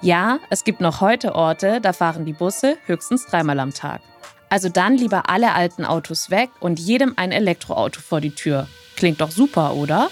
Ja, 0.03 0.39
es 0.49 0.65
gibt 0.65 0.81
noch 0.81 0.99
heute 0.99 1.33
Orte, 1.33 1.79
da 1.79 1.93
fahren 1.93 2.25
die 2.25 2.33
Busse 2.33 2.77
höchstens 2.87 3.25
dreimal 3.25 3.57
am 3.61 3.73
Tag. 3.73 4.01
Also 4.49 4.67
dann 4.67 4.97
lieber 4.97 5.29
alle 5.29 5.53
alten 5.53 5.85
Autos 5.85 6.29
weg 6.29 6.49
und 6.59 6.77
jedem 6.77 7.13
ein 7.15 7.31
Elektroauto 7.31 8.01
vor 8.01 8.19
die 8.19 8.35
Tür. 8.35 8.67
Klingt 8.97 9.21
doch 9.21 9.31
super, 9.31 9.75
oder? 9.75 10.09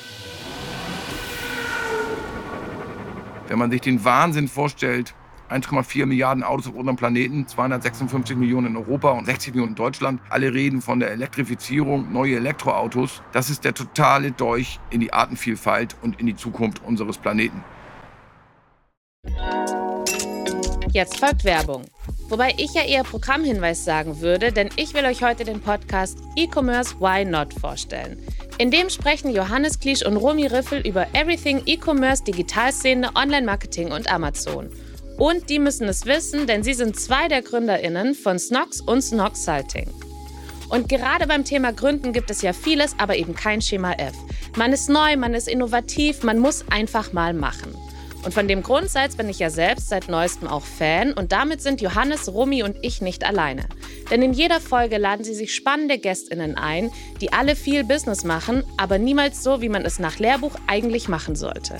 Wenn 3.49 3.59
man 3.59 3.69
sich 3.69 3.81
den 3.81 4.05
Wahnsinn 4.05 4.47
vorstellt, 4.47 5.13
1,4 5.49 6.05
Milliarden 6.05 6.45
Autos 6.45 6.69
auf 6.69 6.75
unserem 6.75 6.95
Planeten, 6.95 7.45
256 7.45 8.37
Millionen 8.37 8.67
in 8.67 8.77
Europa 8.77 9.11
und 9.11 9.25
60 9.25 9.53
Millionen 9.53 9.73
in 9.73 9.75
Deutschland. 9.75 10.21
Alle 10.29 10.53
reden 10.53 10.81
von 10.81 11.01
der 11.01 11.11
Elektrifizierung, 11.11 12.13
neue 12.13 12.37
Elektroautos. 12.37 13.21
Das 13.33 13.49
ist 13.49 13.65
der 13.65 13.73
totale 13.73 14.31
Dolch 14.31 14.79
in 14.89 15.01
die 15.01 15.11
Artenvielfalt 15.11 15.97
und 16.01 16.17
in 16.21 16.27
die 16.27 16.37
Zukunft 16.37 16.81
unseres 16.81 17.17
Planeten. 17.17 17.61
Jetzt 20.93 21.19
folgt 21.19 21.45
Werbung. 21.45 21.83
Wobei 22.27 22.53
ich 22.57 22.73
ja 22.73 22.83
eher 22.83 23.03
Programmhinweis 23.03 23.85
sagen 23.85 24.19
würde, 24.19 24.51
denn 24.51 24.69
ich 24.75 24.93
will 24.93 25.05
euch 25.05 25.23
heute 25.23 25.45
den 25.45 25.61
Podcast 25.61 26.17
E-Commerce 26.35 26.95
Why 26.99 27.23
Not 27.23 27.53
vorstellen. 27.53 28.21
In 28.57 28.71
dem 28.71 28.89
sprechen 28.89 29.33
Johannes 29.33 29.79
Klisch 29.79 30.05
und 30.05 30.17
Romy 30.17 30.47
Riffel 30.47 30.85
über 30.85 31.07
Everything 31.13 31.61
E-Commerce, 31.65 32.25
Digitalszene, 32.25 33.09
Online-Marketing 33.15 33.93
und 33.93 34.11
Amazon. 34.11 34.69
Und 35.17 35.49
die 35.49 35.59
müssen 35.59 35.87
es 35.87 36.05
wissen, 36.05 36.45
denn 36.45 36.61
sie 36.61 36.73
sind 36.73 36.99
zwei 36.99 37.29
der 37.29 37.41
GründerInnen 37.41 38.13
von 38.13 38.37
Snox 38.37 38.81
und 38.81 39.01
Snox 39.01 39.45
Salting. 39.45 39.89
Und 40.67 40.89
gerade 40.89 41.25
beim 41.25 41.45
Thema 41.45 41.71
Gründen 41.71 42.11
gibt 42.11 42.29
es 42.31 42.41
ja 42.41 42.51
vieles, 42.51 42.95
aber 42.97 43.15
eben 43.15 43.33
kein 43.33 43.61
Schema 43.61 43.93
F. 43.93 44.15
Man 44.57 44.73
ist 44.73 44.89
neu, 44.89 45.15
man 45.15 45.35
ist 45.35 45.47
innovativ, 45.47 46.23
man 46.23 46.39
muss 46.39 46.65
einfach 46.69 47.13
mal 47.13 47.33
machen. 47.33 47.75
Und 48.23 48.33
von 48.33 48.47
dem 48.47 48.61
Grundsatz 48.61 49.15
bin 49.15 49.29
ich 49.29 49.39
ja 49.39 49.49
selbst 49.49 49.89
seit 49.89 50.07
neuestem 50.07 50.47
auch 50.47 50.63
Fan 50.63 51.13
und 51.13 51.31
damit 51.31 51.61
sind 51.61 51.81
Johannes, 51.81 52.31
Rumi 52.31 52.61
und 52.61 52.77
ich 52.81 53.01
nicht 53.01 53.23
alleine. 53.23 53.65
Denn 54.11 54.21
in 54.21 54.33
jeder 54.33 54.59
Folge 54.59 54.97
laden 54.97 55.23
sie 55.23 55.33
sich 55.33 55.55
spannende 55.55 55.97
Gästinnen 55.97 56.55
ein, 56.55 56.91
die 57.19 57.33
alle 57.33 57.55
viel 57.55 57.83
Business 57.83 58.23
machen, 58.23 58.63
aber 58.77 58.99
niemals 58.99 59.41
so, 59.43 59.61
wie 59.61 59.69
man 59.69 59.85
es 59.85 59.97
nach 59.97 60.19
Lehrbuch 60.19 60.55
eigentlich 60.67 61.07
machen 61.07 61.35
sollte. 61.35 61.77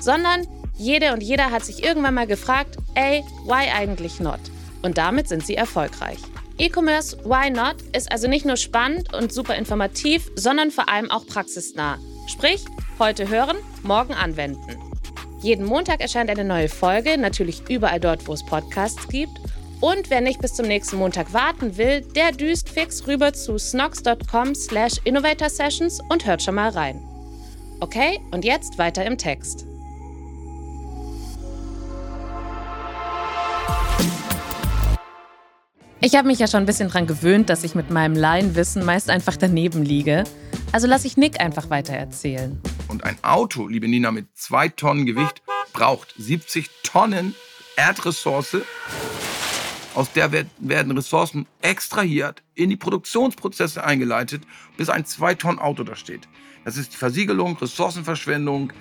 Sondern 0.00 0.46
jede 0.76 1.12
und 1.12 1.22
jeder 1.22 1.50
hat 1.50 1.64
sich 1.64 1.82
irgendwann 1.82 2.14
mal 2.14 2.26
gefragt, 2.26 2.76
ey, 2.94 3.24
why 3.44 3.68
eigentlich 3.74 4.20
not? 4.20 4.40
Und 4.82 4.96
damit 4.96 5.28
sind 5.28 5.44
sie 5.44 5.56
erfolgreich. 5.56 6.18
E-Commerce 6.60 7.16
Why 7.24 7.50
Not 7.50 7.76
ist 7.94 8.12
also 8.12 8.28
nicht 8.28 8.44
nur 8.44 8.56
spannend 8.56 9.14
und 9.14 9.32
super 9.32 9.54
informativ, 9.54 10.30
sondern 10.36 10.70
vor 10.70 10.90
allem 10.90 11.10
auch 11.10 11.26
praxisnah. 11.26 11.98
Sprich, 12.26 12.62
heute 12.98 13.30
hören, 13.30 13.56
morgen 13.82 14.12
anwenden. 14.12 14.76
Jeden 15.42 15.64
Montag 15.64 16.00
erscheint 16.00 16.28
eine 16.28 16.44
neue 16.44 16.68
Folge, 16.68 17.16
natürlich 17.16 17.62
überall 17.70 17.98
dort, 17.98 18.28
wo 18.28 18.34
es 18.34 18.44
Podcasts 18.44 19.08
gibt. 19.08 19.40
Und 19.80 20.10
wer 20.10 20.20
nicht 20.20 20.42
bis 20.42 20.52
zum 20.52 20.66
nächsten 20.66 20.96
Montag 20.96 21.32
warten 21.32 21.78
will, 21.78 22.02
der 22.14 22.32
düst 22.32 22.68
fix 22.68 23.06
rüber 23.06 23.32
zu 23.32 23.56
snox.com 23.56 24.54
slash 24.54 25.00
innovator 25.04 25.48
sessions 25.48 26.00
und 26.10 26.26
hört 26.26 26.42
schon 26.42 26.56
mal 26.56 26.68
rein. 26.68 27.00
Okay, 27.80 28.20
und 28.30 28.44
jetzt 28.44 28.76
weiter 28.76 29.06
im 29.06 29.16
Text. 29.16 29.64
Ich 36.02 36.14
habe 36.14 36.28
mich 36.28 36.38
ja 36.38 36.46
schon 36.46 36.60
ein 36.60 36.66
bisschen 36.66 36.88
daran 36.88 37.06
gewöhnt, 37.06 37.48
dass 37.48 37.64
ich 37.64 37.74
mit 37.74 37.90
meinem 37.90 38.14
Laienwissen 38.14 38.84
meist 38.84 39.08
einfach 39.08 39.36
daneben 39.36 39.82
liege. 39.82 40.24
Also 40.72 40.86
lasse 40.86 41.08
ich 41.08 41.16
Nick 41.16 41.40
einfach 41.40 41.68
weiter 41.68 41.94
erzählen. 41.94 42.60
Und 42.86 43.02
ein 43.02 43.16
Auto, 43.22 43.66
liebe 43.66 43.88
Nina, 43.88 44.12
mit 44.12 44.28
zwei 44.34 44.68
Tonnen 44.68 45.04
Gewicht 45.04 45.42
braucht 45.72 46.14
70 46.16 46.70
Tonnen 46.84 47.34
Erdressource. 47.76 48.58
Aus 49.94 50.12
der 50.12 50.30
werden 50.30 50.92
Ressourcen 50.92 51.46
extrahiert, 51.60 52.44
in 52.54 52.70
die 52.70 52.76
Produktionsprozesse 52.76 53.82
eingeleitet, 53.82 54.44
bis 54.76 54.88
ein 54.88 55.02
2-Tonnen-Auto 55.04 55.82
da 55.82 55.96
steht. 55.96 56.28
Das 56.64 56.76
ist 56.76 56.94
Versiegelung, 56.94 57.56
Ressourcenverschwendung 57.56 58.72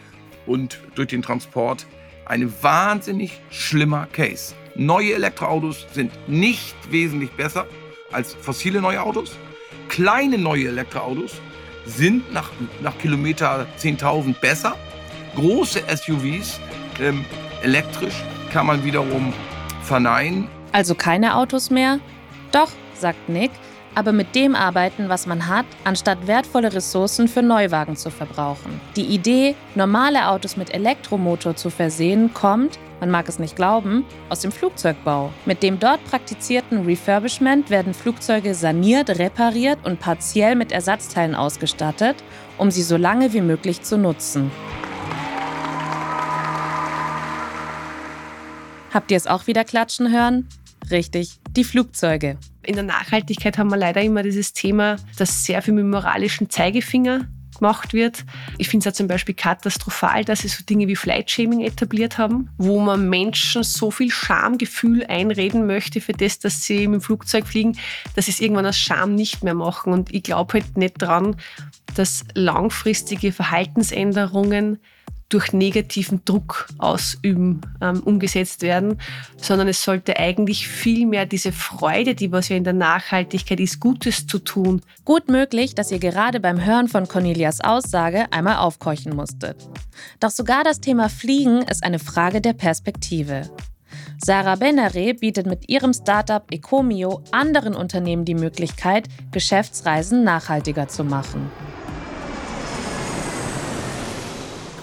und 0.45 0.79
durch 0.93 1.07
den 1.07 1.23
Transport 1.23 1.87
ein 2.25 2.53
wahnsinnig 2.61 3.41
schlimmer 3.49 4.05
Case. 4.05 4.53
Neue 4.75 5.15
Elektroautos 5.15 5.87
sind 5.91 6.11
nicht 6.29 6.75
wesentlich 6.91 7.31
besser 7.31 7.65
als 8.11 8.35
fossile 8.35 8.79
neue 8.79 9.01
Autos. 9.01 9.35
Kleine 9.87 10.37
neue 10.37 10.67
Elektroautos 10.67 11.41
sind 11.89 12.31
nach, 12.31 12.51
nach 12.81 12.97
Kilometer 12.97 13.65
10.000 13.79 14.39
besser. 14.39 14.75
Große 15.35 15.81
SUVs, 15.87 16.59
ähm, 17.01 17.25
elektrisch, 17.61 18.23
kann 18.51 18.65
man 18.65 18.83
wiederum 18.83 19.33
verneinen. 19.83 20.47
Also 20.71 20.95
keine 20.95 21.35
Autos 21.35 21.69
mehr? 21.69 21.99
Doch, 22.51 22.69
sagt 22.93 23.29
Nick, 23.29 23.51
aber 23.95 24.11
mit 24.11 24.35
dem 24.35 24.55
arbeiten, 24.55 25.09
was 25.09 25.25
man 25.25 25.47
hat, 25.47 25.65
anstatt 25.83 26.27
wertvolle 26.27 26.73
Ressourcen 26.73 27.27
für 27.27 27.41
Neuwagen 27.41 27.95
zu 27.95 28.09
verbrauchen. 28.11 28.79
Die 28.95 29.05
Idee, 29.05 29.55
normale 29.75 30.29
Autos 30.29 30.57
mit 30.57 30.73
Elektromotor 30.73 31.55
zu 31.55 31.69
versehen, 31.69 32.33
kommt, 32.33 32.79
man 32.99 33.09
mag 33.09 33.29
es 33.29 33.39
nicht 33.39 33.55
glauben, 33.55 34.05
aus 34.29 34.41
dem 34.41 34.51
Flugzeugbau. 34.51 35.31
Mit 35.45 35.63
dem 35.63 35.79
dort 35.79 36.03
praktizierten 36.05 36.85
Refurbishment 36.85 37.69
werden 37.69 37.93
Flugzeuge 37.93 38.53
saniert, 38.53 39.09
repariert 39.19 39.79
und 39.85 39.99
partiell 39.99 40.55
mit 40.55 40.71
Ersatzteilen 40.71 41.35
ausgestattet, 41.35 42.17
um 42.57 42.71
sie 42.71 42.83
so 42.83 42.97
lange 42.97 43.33
wie 43.33 43.41
möglich 43.41 43.81
zu 43.81 43.97
nutzen. 43.97 44.51
Habt 48.93 49.11
ihr 49.11 49.17
es 49.17 49.27
auch 49.27 49.47
wieder 49.47 49.63
klatschen 49.63 50.11
hören? 50.11 50.47
Richtig, 50.89 51.39
die 51.55 51.63
Flugzeuge. 51.63 52.37
In 52.63 52.75
der 52.75 52.83
Nachhaltigkeit 52.83 53.57
haben 53.57 53.69
wir 53.69 53.77
leider 53.77 54.01
immer 54.01 54.23
dieses 54.23 54.53
Thema, 54.53 54.97
dass 55.17 55.45
sehr 55.45 55.61
viel 55.61 55.73
mit 55.73 55.85
moralischen 55.85 56.49
Zeigefinger 56.49 57.27
gemacht 57.59 57.93
wird. 57.93 58.25
Ich 58.57 58.69
finde 58.69 58.79
es 58.79 58.85
ja 58.85 58.93
zum 58.93 59.07
Beispiel 59.07 59.35
katastrophal, 59.35 60.25
dass 60.25 60.39
sie 60.39 60.47
so 60.47 60.63
Dinge 60.63 60.87
wie 60.87 60.95
Flight-Shaming 60.95 61.61
etabliert 61.61 62.17
haben, 62.17 62.49
wo 62.57 62.79
man 62.79 63.09
Menschen 63.09 63.63
so 63.63 63.91
viel 63.91 64.11
Schamgefühl 64.11 65.05
einreden 65.05 65.67
möchte 65.67 66.01
für 66.01 66.13
das, 66.13 66.39
dass 66.39 66.63
sie 66.63 66.87
mit 66.87 67.01
dem 67.01 67.03
Flugzeug 67.03 67.47
fliegen, 67.47 67.77
dass 68.15 68.25
sie 68.25 68.31
es 68.31 68.39
irgendwann 68.39 68.65
aus 68.65 68.77
Scham 68.77 69.15
nicht 69.15 69.43
mehr 69.43 69.53
machen. 69.53 69.93
Und 69.93 70.13
ich 70.13 70.23
glaube 70.23 70.53
halt 70.53 70.77
nicht 70.77 70.95
dran, 71.01 71.35
dass 71.95 72.23
langfristige 72.33 73.31
Verhaltensänderungen 73.31 74.79
durch 75.29 75.53
negativen 75.53 76.25
Druck 76.25 76.67
ausüben 76.79 77.61
ähm, 77.81 78.01
umgesetzt 78.01 78.63
werden, 78.63 78.99
sondern 79.37 79.67
es 79.67 79.83
sollte 79.83 80.17
eigentlich 80.17 80.67
viel 80.67 81.05
mehr 81.05 81.25
diese 81.25 81.51
Freude, 81.51 82.15
die 82.15 82.31
was 82.31 82.49
ja 82.49 82.57
in 82.57 82.63
der 82.63 82.73
Nachhaltigkeit 82.73 83.59
ist, 83.59 83.79
Gutes 83.79 84.25
zu 84.25 84.39
tun. 84.39 84.81
Gut 85.05 85.29
möglich, 85.29 85.75
dass 85.75 85.91
ihr 85.91 85.99
gerade 85.99 86.39
beim 86.39 86.63
Hören 86.65 86.87
von 86.87 87.07
Cornelias 87.07 87.61
Aussage 87.61 88.25
einmal 88.31 88.57
aufkeuchen 88.57 89.15
musstet. 89.15 89.69
Doch 90.19 90.31
sogar 90.31 90.63
das 90.63 90.81
Thema 90.81 91.09
Fliegen 91.09 91.61
ist 91.61 91.83
eine 91.83 91.99
Frage 91.99 92.41
der 92.41 92.53
Perspektive. 92.53 93.49
Sarah 94.21 94.55
Benere 94.55 95.13
bietet 95.13 95.45
mit 95.45 95.69
ihrem 95.69 95.93
Startup 95.93 96.43
Ecomio 96.51 97.23
anderen 97.31 97.73
Unternehmen 97.75 98.25
die 98.25 98.35
Möglichkeit, 98.35 99.07
Geschäftsreisen 99.31 100.23
nachhaltiger 100.23 100.87
zu 100.87 101.03
machen. 101.03 101.49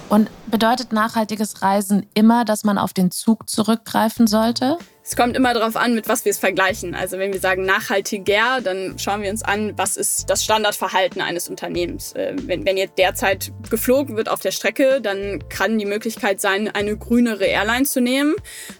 Und 0.08 0.30
bedeutet 0.46 0.92
nachhaltiges 0.92 1.62
Reisen 1.62 2.06
immer, 2.14 2.44
dass 2.44 2.62
man 2.62 2.78
auf 2.78 2.92
den 2.92 3.10
Zug 3.10 3.48
zurückgreifen 3.48 4.26
sollte? 4.26 4.78
Es 5.08 5.14
kommt 5.14 5.36
immer 5.36 5.54
darauf 5.54 5.76
an, 5.76 5.94
mit 5.94 6.08
was 6.08 6.24
wir 6.24 6.30
es 6.30 6.38
vergleichen. 6.38 6.96
Also 6.96 7.18
wenn 7.18 7.32
wir 7.32 7.38
sagen 7.38 7.64
nachhaltiger, 7.64 8.60
dann 8.60 8.98
schauen 8.98 9.22
wir 9.22 9.30
uns 9.30 9.44
an, 9.44 9.72
was 9.76 9.96
ist 9.96 10.28
das 10.28 10.42
Standardverhalten 10.42 11.20
eines 11.20 11.48
Unternehmens. 11.48 12.12
Äh, 12.12 12.34
wenn, 12.42 12.66
wenn 12.66 12.76
jetzt 12.76 12.98
derzeit 12.98 13.52
geflogen 13.70 14.16
wird 14.16 14.28
auf 14.28 14.40
der 14.40 14.50
Strecke, 14.50 15.00
dann 15.00 15.48
kann 15.48 15.78
die 15.78 15.86
Möglichkeit 15.86 16.40
sein, 16.40 16.68
eine 16.68 16.96
grünere 16.96 17.44
Airline 17.44 17.84
zu 17.84 18.00
nehmen. 18.00 18.34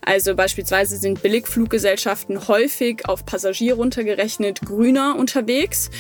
Also 0.05 0.35
beispielsweise 0.35 0.97
sind 0.97 1.23
Billigfluggesellschaften 1.23 2.49
häufig 2.49 3.09
auf 3.09 3.25
Passagier 3.25 3.75
runtergerechnet 3.75 4.63
grüner 4.63 5.15
unterwegs 5.17 5.91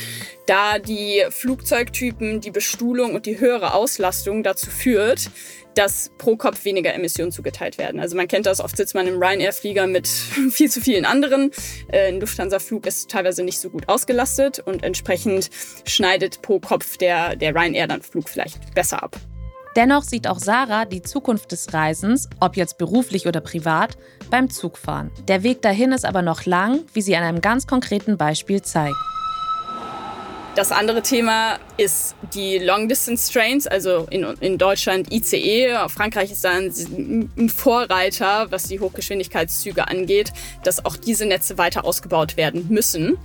da 0.46 0.78
die 0.78 1.24
Flugzeugtypen, 1.30 2.40
die 2.40 2.50
Bestuhlung 2.50 3.14
und 3.14 3.26
die 3.26 3.38
höhere 3.38 3.74
Auslastung 3.74 4.42
dazu 4.42 4.70
führt, 4.70 5.30
dass 5.74 6.11
pro 6.16 6.37
Kopf 6.37 6.64
weniger 6.64 6.94
Emissionen 6.94 7.32
zugeteilt 7.32 7.78
werden. 7.78 8.00
Also 8.00 8.16
man 8.16 8.28
kennt 8.28 8.46
das, 8.46 8.61
oft 8.61 8.76
sitzt 8.76 8.94
man 8.94 9.06
im 9.06 9.22
Ryanair-Flieger 9.22 9.87
mit 9.87 10.09
viel 10.50 10.70
zu 10.70 10.80
vielen 10.80 11.04
anderen. 11.04 11.50
Äh, 11.88 12.09
ein 12.09 12.20
Lufthansa-Flug 12.20 12.87
ist 12.87 13.11
teilweise 13.11 13.42
nicht 13.42 13.61
so 13.61 13.70
gut 13.70 13.88
ausgelastet 13.88 14.61
und 14.61 14.82
entsprechend 14.82 15.50
schneidet 15.85 16.42
pro 16.42 16.61
Kopf 16.61 16.96
der, 16.96 17.37
der 17.37 17.54
Ryanair 17.54 17.87
dann 17.87 18.02
Flug 18.02 18.28
vielleicht 18.28 18.74
besser 18.74 19.02
ab. 19.02 19.16
Dennoch 19.76 20.04
sieht 20.04 20.26
auch 20.26 20.38
Sarah 20.38 20.87
die 20.87 21.02
Zukunft 21.02 21.52
des 21.52 21.74
Reisens, 21.74 22.30
ob 22.40 22.56
jetzt 22.56 22.78
beruflich 22.78 23.26
oder 23.26 23.42
privat, 23.42 23.98
beim 24.30 24.48
Zugfahren. 24.48 25.11
Der 25.28 25.42
Weg 25.42 25.61
dahin 25.61 25.92
ist 25.92 26.06
aber 26.06 26.22
noch 26.22 26.46
lang, 26.46 26.80
wie 26.94 27.02
sie 27.02 27.14
an 27.14 27.22
einem 27.22 27.42
ganz 27.42 27.66
konkreten 27.66 28.16
Beispiel 28.16 28.62
zeigt. 28.62 28.96
Das 30.56 30.72
andere 30.72 31.02
Thema 31.02 31.58
ist 31.76 32.14
die 32.34 32.56
Long 32.56 32.88
Distance 32.88 33.30
Trains, 33.30 33.66
also 33.66 34.06
in, 34.10 34.24
in 34.40 34.56
Deutschland 34.56 35.12
ICE. 35.12 35.86
Frankreich 35.88 36.32
ist 36.32 36.44
da 36.44 36.52
ein, 36.52 37.30
ein 37.36 37.50
Vorreiter, 37.50 38.50
was 38.50 38.62
die 38.62 38.80
Hochgeschwindigkeitszüge 38.80 39.86
angeht, 39.86 40.32
dass 40.64 40.82
auch 40.82 40.96
diese 40.96 41.26
Netze 41.26 41.58
weiter 41.58 41.84
ausgebaut 41.84 42.38
werden 42.38 42.68
müssen. 42.70 43.18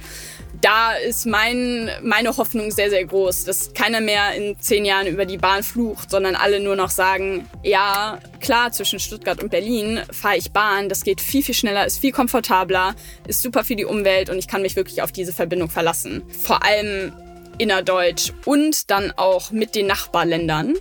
Da 0.61 0.93
ist 0.93 1.25
mein, 1.25 1.89
meine 2.03 2.37
Hoffnung 2.37 2.69
sehr, 2.69 2.91
sehr 2.91 3.03
groß, 3.03 3.45
dass 3.45 3.73
keiner 3.73 3.99
mehr 3.99 4.35
in 4.35 4.59
zehn 4.59 4.85
Jahren 4.85 5.07
über 5.07 5.25
die 5.25 5.37
Bahn 5.37 5.63
flucht, 5.63 6.11
sondern 6.11 6.35
alle 6.35 6.59
nur 6.59 6.75
noch 6.75 6.91
sagen, 6.91 7.49
ja, 7.63 8.19
klar, 8.39 8.71
zwischen 8.71 8.99
Stuttgart 8.99 9.41
und 9.41 9.49
Berlin 9.49 10.01
fahre 10.11 10.37
ich 10.37 10.51
Bahn, 10.51 10.87
das 10.87 11.03
geht 11.03 11.19
viel, 11.19 11.41
viel 11.41 11.55
schneller, 11.55 11.85
ist 11.87 11.97
viel 11.97 12.11
komfortabler, 12.11 12.95
ist 13.27 13.41
super 13.41 13.63
für 13.63 13.75
die 13.75 13.85
Umwelt 13.85 14.29
und 14.29 14.37
ich 14.37 14.47
kann 14.47 14.61
mich 14.61 14.75
wirklich 14.75 15.01
auf 15.01 15.11
diese 15.11 15.33
Verbindung 15.33 15.69
verlassen. 15.69 16.21
Vor 16.29 16.63
allem 16.63 17.11
innerdeutsch 17.57 18.31
und 18.45 18.91
dann 18.91 19.11
auch 19.17 19.49
mit 19.49 19.73
den 19.73 19.87
Nachbarländern, 19.87 20.75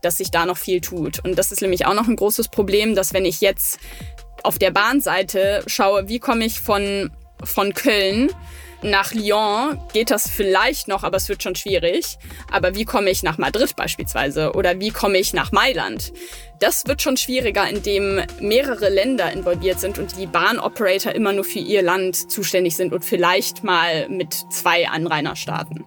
dass 0.00 0.18
sich 0.18 0.30
da 0.30 0.46
noch 0.46 0.58
viel 0.58 0.80
tut. 0.80 1.22
Und 1.24 1.38
das 1.38 1.52
ist 1.52 1.60
nämlich 1.60 1.84
auch 1.84 1.94
noch 1.94 2.08
ein 2.08 2.16
großes 2.16 2.48
Problem, 2.48 2.94
dass 2.94 3.12
wenn 3.12 3.26
ich 3.26 3.42
jetzt 3.42 3.78
auf 4.42 4.58
der 4.58 4.70
Bahnseite 4.70 5.62
schaue, 5.66 6.08
wie 6.08 6.20
komme 6.20 6.44
ich 6.44 6.60
von, 6.60 7.10
von 7.42 7.74
Köln 7.74 8.30
nach 8.84 9.14
Lyon 9.14 9.80
geht 9.94 10.10
das 10.10 10.28
vielleicht 10.28 10.88
noch, 10.88 11.04
aber 11.04 11.16
es 11.16 11.30
wird 11.30 11.42
schon 11.42 11.54
schwierig. 11.54 12.18
Aber 12.50 12.74
wie 12.74 12.84
komme 12.84 13.08
ich 13.08 13.22
nach 13.22 13.38
Madrid 13.38 13.74
beispielsweise? 13.76 14.52
Oder 14.52 14.78
wie 14.78 14.90
komme 14.90 15.16
ich 15.16 15.32
nach 15.32 15.52
Mailand? 15.52 16.12
Das 16.60 16.86
wird 16.86 17.00
schon 17.00 17.16
schwieriger, 17.16 17.66
indem 17.66 18.20
mehrere 18.40 18.90
Länder 18.90 19.32
involviert 19.32 19.80
sind 19.80 19.98
und 19.98 20.18
die 20.18 20.26
Bahnoperator 20.26 21.14
immer 21.14 21.32
nur 21.32 21.44
für 21.44 21.60
ihr 21.60 21.80
Land 21.80 22.30
zuständig 22.30 22.76
sind 22.76 22.92
und 22.92 23.06
vielleicht 23.06 23.64
mal 23.64 24.06
mit 24.10 24.34
zwei 24.50 24.86
Anrainerstaaten. 24.86 25.86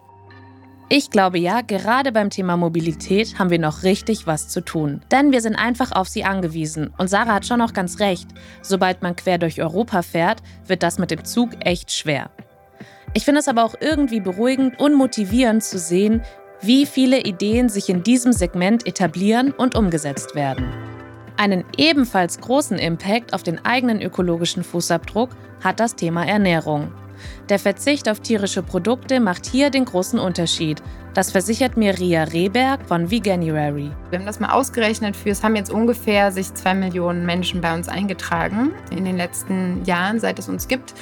Ich 0.89 1.09
glaube 1.09 1.37
ja, 1.37 1.59
gerade 1.59 2.13
beim 2.13 2.29
Thema 2.29 2.55
Mobilität 2.55 3.37
haben 3.37 3.49
wir 3.49 3.59
noch 3.59 3.83
richtig 3.83 4.25
was 4.25 4.47
zu 4.47 4.61
tun. 4.61 5.01
Denn 5.11 5.33
wir 5.33 5.41
sind 5.41 5.57
einfach 5.57 5.91
auf 5.91 6.07
sie 6.07 6.23
angewiesen. 6.23 6.93
Und 6.97 7.09
Sarah 7.09 7.33
hat 7.33 7.45
schon 7.45 7.59
noch 7.59 7.73
ganz 7.73 7.99
recht. 7.99 8.29
Sobald 8.61 9.01
man 9.01 9.17
quer 9.17 9.37
durch 9.37 9.61
Europa 9.61 10.01
fährt, 10.01 10.41
wird 10.65 10.83
das 10.83 10.97
mit 10.97 11.11
dem 11.11 11.25
Zug 11.25 11.49
echt 11.59 11.91
schwer. 11.91 12.29
Ich 13.13 13.25
finde 13.25 13.41
es 13.41 13.49
aber 13.49 13.65
auch 13.65 13.75
irgendwie 13.81 14.21
beruhigend 14.21 14.79
und 14.79 14.95
motivierend 14.95 15.61
zu 15.61 15.77
sehen, 15.77 16.21
wie 16.61 16.85
viele 16.85 17.19
Ideen 17.19 17.67
sich 17.67 17.89
in 17.89 18.03
diesem 18.03 18.31
Segment 18.31 18.87
etablieren 18.87 19.51
und 19.51 19.75
umgesetzt 19.75 20.35
werden. 20.35 20.71
Einen 21.35 21.65
ebenfalls 21.75 22.39
großen 22.39 22.79
Impact 22.79 23.33
auf 23.33 23.43
den 23.43 23.63
eigenen 23.65 24.01
ökologischen 24.01 24.63
Fußabdruck 24.63 25.31
hat 25.61 25.81
das 25.81 25.95
Thema 25.95 26.25
Ernährung. 26.25 26.93
Der 27.49 27.59
Verzicht 27.59 28.09
auf 28.09 28.19
tierische 28.19 28.63
Produkte 28.63 29.19
macht 29.19 29.45
hier 29.45 29.69
den 29.69 29.85
großen 29.85 30.19
Unterschied. 30.19 30.81
Das 31.13 31.31
versichert 31.31 31.77
mir 31.77 31.97
Ria 31.97 32.25
Rehberg 32.25 32.85
von 32.85 33.09
Veganuary. 33.09 33.89
Wir 34.11 34.19
haben 34.19 34.25
das 34.27 34.39
mal 34.39 34.51
ausgerechnet. 34.51 35.15
Für 35.15 35.29
es 35.29 35.43
haben 35.43 35.55
jetzt 35.55 35.71
ungefähr 35.71 36.31
sich 36.31 36.53
zwei 36.53 36.75
Millionen 36.75 37.25
Menschen 37.25 37.59
bei 37.59 37.73
uns 37.73 37.89
eingetragen 37.89 38.71
in 38.91 39.03
den 39.03 39.17
letzten 39.17 39.83
Jahren, 39.83 40.19
seit 40.19 40.37
es 40.37 40.47
uns 40.47 40.67
gibt. 40.67 40.93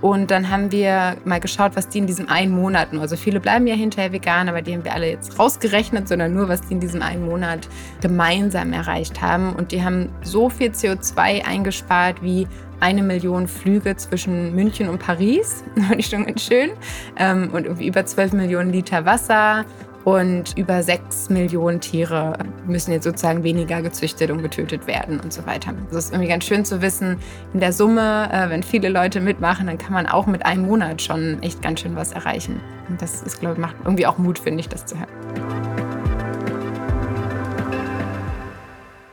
Und 0.00 0.30
dann 0.30 0.50
haben 0.50 0.72
wir 0.72 1.18
mal 1.24 1.40
geschaut, 1.40 1.76
was 1.76 1.88
die 1.88 1.98
in 1.98 2.06
diesem 2.06 2.28
einen 2.28 2.52
Monat 2.52 2.88
also 2.94 3.16
viele 3.16 3.38
bleiben 3.38 3.66
ja 3.66 3.74
hinterher 3.74 4.12
vegan, 4.12 4.48
aber 4.48 4.62
die 4.62 4.74
haben 4.74 4.84
wir 4.84 4.94
alle 4.94 5.10
jetzt 5.10 5.38
rausgerechnet, 5.38 6.08
sondern 6.08 6.34
nur, 6.34 6.48
was 6.48 6.62
die 6.62 6.74
in 6.74 6.80
diesem 6.80 7.02
einen 7.02 7.26
Monat 7.26 7.68
gemeinsam 8.00 8.72
erreicht 8.72 9.20
haben. 9.20 9.52
Und 9.52 9.72
die 9.72 9.84
haben 9.84 10.08
so 10.22 10.48
viel 10.48 10.70
CO2 10.70 11.44
eingespart 11.44 12.22
wie 12.22 12.48
eine 12.80 13.02
Million 13.02 13.46
Flüge 13.46 13.96
zwischen 13.96 14.54
München 14.54 14.88
und 14.88 14.98
Paris. 14.98 15.62
Fand 15.88 16.00
ich 16.00 16.06
schon 16.06 16.26
ganz 16.26 16.42
schön. 16.42 16.70
Ähm, 17.16 17.50
und 17.52 17.64
über 17.80 18.04
12 18.04 18.32
Millionen 18.32 18.72
Liter 18.72 19.04
Wasser 19.04 19.64
und 20.04 20.56
über 20.56 20.82
6 20.82 21.28
Millionen 21.30 21.80
Tiere 21.80 22.32
müssen 22.66 22.92
jetzt 22.92 23.04
sozusagen 23.04 23.42
weniger 23.42 23.82
gezüchtet 23.82 24.30
und 24.30 24.42
getötet 24.42 24.86
werden 24.86 25.20
und 25.20 25.32
so 25.32 25.44
weiter. 25.46 25.74
Das 25.90 26.06
ist 26.06 26.12
irgendwie 26.12 26.28
ganz 26.28 26.44
schön 26.44 26.64
zu 26.64 26.80
wissen, 26.80 27.18
in 27.52 27.60
der 27.60 27.72
Summe, 27.72 28.30
äh, 28.32 28.48
wenn 28.48 28.62
viele 28.62 28.88
Leute 28.88 29.20
mitmachen, 29.20 29.66
dann 29.66 29.78
kann 29.78 29.92
man 29.92 30.06
auch 30.06 30.26
mit 30.26 30.46
einem 30.46 30.66
Monat 30.66 31.02
schon 31.02 31.42
echt 31.42 31.60
ganz 31.62 31.80
schön 31.80 31.96
was 31.96 32.12
erreichen. 32.12 32.60
Und 32.88 33.02
das 33.02 33.22
ist, 33.22 33.40
glaube 33.40 33.54
ich, 33.54 33.60
macht 33.60 33.76
irgendwie 33.84 34.06
auch 34.06 34.18
Mut, 34.18 34.38
finde 34.38 34.60
ich, 34.60 34.68
das 34.68 34.86
zu 34.86 34.98
hören. 34.98 35.79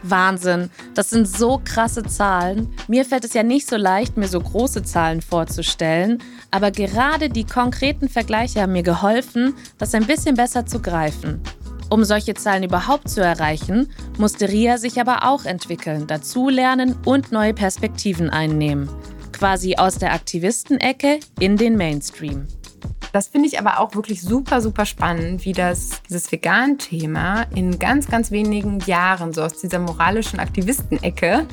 Wahnsinn, 0.09 0.69
das 0.93 1.09
sind 1.09 1.27
so 1.27 1.61
krasse 1.63 2.03
Zahlen. 2.03 2.73
Mir 2.87 3.05
fällt 3.05 3.25
es 3.25 3.33
ja 3.33 3.43
nicht 3.43 3.67
so 3.67 3.75
leicht, 3.75 4.17
mir 4.17 4.27
so 4.27 4.39
große 4.39 4.83
Zahlen 4.83 5.21
vorzustellen, 5.21 6.21
aber 6.51 6.71
gerade 6.71 7.29
die 7.29 7.45
konkreten 7.45 8.09
Vergleiche 8.09 8.61
haben 8.61 8.73
mir 8.73 8.83
geholfen, 8.83 9.55
das 9.77 9.93
ein 9.93 10.05
bisschen 10.05 10.35
besser 10.35 10.65
zu 10.65 10.81
greifen. 10.81 11.41
Um 11.89 12.03
solche 12.03 12.33
Zahlen 12.33 12.63
überhaupt 12.63 13.09
zu 13.09 13.21
erreichen, 13.21 13.89
musste 14.17 14.49
Ria 14.49 14.77
sich 14.77 14.99
aber 14.99 15.23
auch 15.23 15.45
entwickeln, 15.45 16.05
dazulernen 16.05 16.95
und 17.05 17.31
neue 17.31 17.53
Perspektiven 17.53 18.29
einnehmen. 18.29 18.89
Quasi 19.31 19.75
aus 19.75 19.97
der 19.97 20.13
Aktivistenecke 20.13 21.19
in 21.39 21.55
den 21.55 21.77
Mainstream. 21.77 22.47
Das 23.17 23.29
finde 23.29 23.47
ich 23.47 23.57
aber 23.57 23.79
auch 23.79 23.95
wirklich 23.95 24.21
super, 24.21 24.61
super 24.61 24.85
spannend, 24.85 25.43
wie 25.43 25.51
das, 25.51 26.03
dieses 26.07 26.31
Vegan-Thema 26.31 27.47
in 27.55 27.79
ganz, 27.79 28.07
ganz 28.07 28.29
wenigen 28.29 28.79
Jahren 28.81 29.33
so 29.33 29.41
aus 29.41 29.57
dieser 29.57 29.79
moralischen 29.79 30.39
Aktivistenecke 30.39 31.47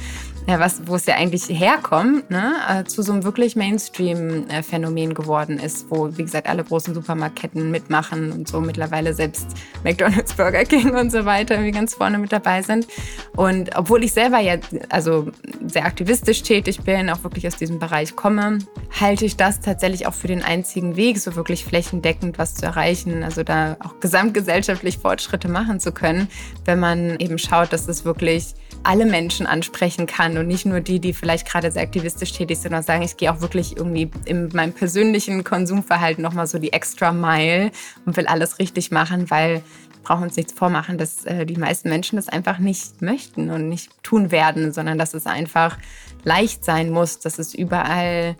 ja, 0.46 0.60
was, 0.60 0.86
wo 0.86 0.96
es 0.96 1.06
ja 1.06 1.14
eigentlich 1.14 1.48
herkommt, 1.48 2.30
ne, 2.30 2.52
äh, 2.68 2.84
zu 2.84 3.02
so 3.02 3.12
einem 3.12 3.24
wirklich 3.24 3.56
Mainstream-Phänomen 3.56 5.14
geworden 5.14 5.58
ist, 5.58 5.86
wo, 5.88 6.10
wie 6.18 6.22
gesagt, 6.22 6.48
alle 6.48 6.62
großen 6.62 6.92
Supermarktketten 6.92 7.70
mitmachen 7.70 8.30
und 8.30 8.46
so 8.46 8.60
mittlerweile 8.60 9.14
selbst 9.14 9.46
McDonalds, 9.84 10.34
Burger 10.34 10.64
King 10.64 10.94
und 10.96 11.10
so 11.10 11.24
weiter 11.24 11.54
irgendwie 11.54 11.72
ganz 11.72 11.94
vorne 11.94 12.18
mit 12.18 12.30
dabei 12.30 12.60
sind. 12.60 12.86
Und 13.34 13.74
obwohl 13.74 14.04
ich 14.04 14.12
selber 14.12 14.38
ja 14.38 14.56
also 14.90 15.28
sehr 15.66 15.86
aktivistisch 15.86 16.42
tätig 16.42 16.80
bin, 16.82 17.08
auch 17.08 17.24
wirklich 17.24 17.46
aus 17.46 17.56
diesem 17.56 17.78
Bereich 17.78 18.14
komme, 18.14 18.58
halte 19.00 19.24
ich 19.24 19.38
das 19.38 19.60
tatsächlich 19.60 20.06
auch 20.06 20.14
für 20.14 20.28
den 20.28 20.42
einzigen 20.42 20.96
Weg, 20.96 21.18
so 21.18 21.36
wirklich 21.36 21.64
flächendeckend 21.64 22.38
was 22.38 22.54
zu 22.54 22.66
erreichen, 22.66 23.22
also 23.22 23.44
da 23.44 23.78
auch 23.80 23.98
gesamtgesellschaftlich 24.00 24.98
Fortschritte 24.98 25.48
machen 25.48 25.80
zu 25.80 25.92
können, 25.92 26.28
wenn 26.66 26.78
man 26.78 27.18
eben 27.18 27.38
schaut, 27.38 27.72
dass 27.72 27.88
es 27.88 28.04
wirklich 28.04 28.54
alle 28.84 29.06
Menschen 29.06 29.46
ansprechen 29.46 30.06
kann 30.06 30.36
und 30.38 30.46
nicht 30.46 30.66
nur 30.66 30.80
die, 30.80 31.00
die 31.00 31.12
vielleicht 31.12 31.48
gerade 31.48 31.72
sehr 31.72 31.82
aktivistisch 31.82 32.32
tätig 32.32 32.58
sind, 32.58 32.64
sondern 32.64 32.82
sagen, 32.82 33.02
ich 33.02 33.16
gehe 33.16 33.32
auch 33.32 33.40
wirklich 33.40 33.76
irgendwie 33.76 34.10
in 34.26 34.48
meinem 34.52 34.72
persönlichen 34.72 35.42
Konsumverhalten 35.42 36.22
nochmal 36.22 36.46
so 36.46 36.58
die 36.58 36.72
extra 36.72 37.12
Mile 37.12 37.70
und 38.04 38.16
will 38.16 38.26
alles 38.26 38.58
richtig 38.58 38.90
machen, 38.90 39.30
weil 39.30 39.56
wir 39.56 40.02
brauchen 40.02 40.24
uns 40.24 40.36
nichts 40.36 40.52
vormachen, 40.52 40.98
dass 40.98 41.24
äh, 41.24 41.46
die 41.46 41.56
meisten 41.56 41.88
Menschen 41.88 42.16
das 42.16 42.28
einfach 42.28 42.58
nicht 42.58 43.00
möchten 43.00 43.50
und 43.50 43.68
nicht 43.68 43.90
tun 44.02 44.30
werden, 44.30 44.72
sondern 44.72 44.98
dass 44.98 45.14
es 45.14 45.26
einfach 45.26 45.78
leicht 46.24 46.64
sein 46.64 46.90
muss, 46.90 47.18
dass 47.20 47.38
es 47.38 47.54
überall 47.54 48.36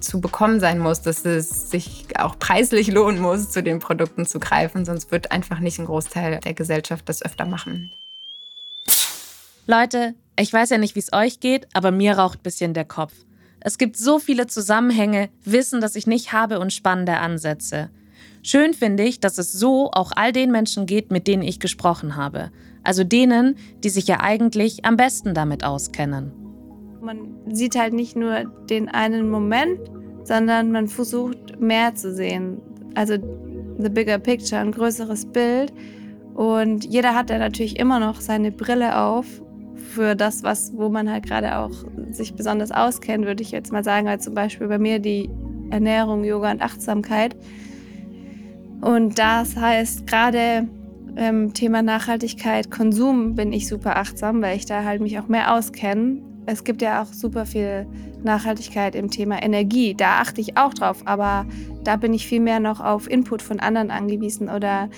zu 0.00 0.20
bekommen 0.20 0.58
sein 0.58 0.80
muss, 0.80 1.02
dass 1.02 1.24
es 1.24 1.70
sich 1.70 2.06
auch 2.18 2.38
preislich 2.38 2.88
lohnen 2.88 3.20
muss, 3.20 3.50
zu 3.50 3.62
den 3.62 3.78
Produkten 3.78 4.26
zu 4.26 4.40
greifen, 4.40 4.84
sonst 4.84 5.12
wird 5.12 5.30
einfach 5.30 5.60
nicht 5.60 5.78
ein 5.78 5.86
Großteil 5.86 6.40
der 6.40 6.54
Gesellschaft 6.54 7.08
das 7.08 7.22
öfter 7.22 7.46
machen. 7.46 7.92
Leute, 9.70 10.14
ich 10.40 10.50
weiß 10.50 10.70
ja 10.70 10.78
nicht, 10.78 10.94
wie 10.94 11.00
es 11.00 11.12
euch 11.12 11.40
geht, 11.40 11.68
aber 11.74 11.90
mir 11.90 12.16
raucht 12.16 12.38
ein 12.38 12.42
bisschen 12.42 12.72
der 12.72 12.86
Kopf. 12.86 13.12
Es 13.60 13.76
gibt 13.76 13.98
so 13.98 14.18
viele 14.18 14.46
Zusammenhänge, 14.46 15.28
Wissen, 15.44 15.82
das 15.82 15.94
ich 15.94 16.06
nicht 16.06 16.32
habe 16.32 16.58
und 16.58 16.72
spannende 16.72 17.18
Ansätze. 17.18 17.90
Schön 18.42 18.72
finde 18.72 19.02
ich, 19.02 19.20
dass 19.20 19.36
es 19.36 19.52
so 19.52 19.90
auch 19.92 20.12
all 20.16 20.32
den 20.32 20.50
Menschen 20.52 20.86
geht, 20.86 21.10
mit 21.10 21.28
denen 21.28 21.42
ich 21.42 21.60
gesprochen 21.60 22.16
habe. 22.16 22.50
Also 22.82 23.04
denen, 23.04 23.56
die 23.84 23.90
sich 23.90 24.06
ja 24.06 24.20
eigentlich 24.20 24.86
am 24.86 24.96
besten 24.96 25.34
damit 25.34 25.64
auskennen. 25.64 26.32
Man 27.02 27.36
sieht 27.52 27.76
halt 27.76 27.92
nicht 27.92 28.16
nur 28.16 28.44
den 28.70 28.88
einen 28.88 29.28
Moment, 29.28 29.80
sondern 30.24 30.72
man 30.72 30.88
versucht 30.88 31.60
mehr 31.60 31.94
zu 31.94 32.14
sehen. 32.14 32.62
Also 32.94 33.18
the 33.78 33.90
bigger 33.90 34.18
picture, 34.18 34.62
ein 34.62 34.72
größeres 34.72 35.26
Bild. 35.26 35.74
Und 36.32 36.86
jeder 36.86 37.14
hat 37.14 37.28
ja 37.28 37.36
natürlich 37.36 37.78
immer 37.78 38.00
noch 38.00 38.22
seine 38.22 38.50
Brille 38.50 38.96
auf 38.98 39.42
für 39.98 40.14
das, 40.14 40.44
was, 40.44 40.72
wo 40.76 40.88
man 40.90 41.10
halt 41.10 41.26
gerade 41.26 41.58
auch 41.58 41.72
sich 42.10 42.32
besonders 42.34 42.70
auskennt, 42.70 43.26
würde 43.26 43.42
ich 43.42 43.50
jetzt 43.50 43.72
mal 43.72 43.82
sagen, 43.82 44.08
halt 44.08 44.22
zum 44.22 44.32
Beispiel 44.32 44.68
bei 44.68 44.78
mir 44.78 45.00
die 45.00 45.28
Ernährung, 45.70 46.22
Yoga 46.22 46.52
und 46.52 46.62
Achtsamkeit. 46.62 47.34
Und 48.80 49.18
das 49.18 49.56
heißt 49.56 50.06
gerade 50.06 50.68
ähm, 51.16 51.52
Thema 51.52 51.82
Nachhaltigkeit, 51.82 52.70
Konsum 52.70 53.34
bin 53.34 53.52
ich 53.52 53.66
super 53.66 53.96
achtsam, 53.96 54.40
weil 54.40 54.56
ich 54.56 54.66
da 54.66 54.84
halt 54.84 55.00
mich 55.00 55.18
auch 55.18 55.26
mehr 55.26 55.52
auskenne. 55.52 56.22
Es 56.46 56.62
gibt 56.62 56.80
ja 56.80 57.02
auch 57.02 57.12
super 57.12 57.44
viel 57.44 57.84
Nachhaltigkeit 58.22 58.94
im 58.94 59.10
Thema 59.10 59.42
Energie. 59.42 59.94
Da 59.96 60.20
achte 60.20 60.40
ich 60.40 60.56
auch 60.56 60.74
drauf, 60.74 61.02
aber 61.06 61.44
da 61.82 61.96
bin 61.96 62.14
ich 62.14 62.28
viel 62.28 62.40
mehr 62.40 62.60
noch 62.60 62.78
auf 62.78 63.10
Input 63.10 63.42
von 63.42 63.58
anderen 63.58 63.90
angewiesen 63.90 64.48
oder 64.48 64.90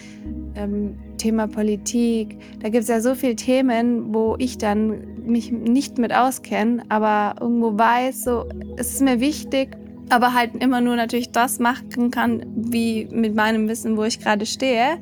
ähm, 0.55 0.99
Thema 1.21 1.47
Politik. 1.47 2.39
Da 2.61 2.71
gibt 2.71 2.83
es 2.83 2.89
ja 2.89 3.01
so 3.01 3.15
viele 3.15 3.37
Themen, 3.37 4.15
wo 4.15 4.37
ich 4.39 4.59
dann 4.59 5.23
mich 5.25 5.53
nicht 5.53 5.99
mit 5.99 6.13
auskenne, 6.15 6.83
aber 6.89 7.37
irgendwo 7.41 7.79
weiß, 7.79 8.25
so, 8.25 8.49
es 8.77 8.95
ist 8.95 9.03
mir 9.03 9.21
wichtig, 9.21 9.77
aber 10.09 10.35
halt 10.35 10.57
immer 10.57 10.81
nur 10.81 10.97
natürlich 10.97 11.31
das 11.31 11.59
machen 11.59 12.11
kann, 12.11 12.45
wie 12.57 13.07
mit 13.13 13.35
meinem 13.35 13.69
Wissen, 13.69 13.97
wo 13.97 14.05
ich 14.05 14.19
gerade 14.19 14.47
stehe. 14.47 14.99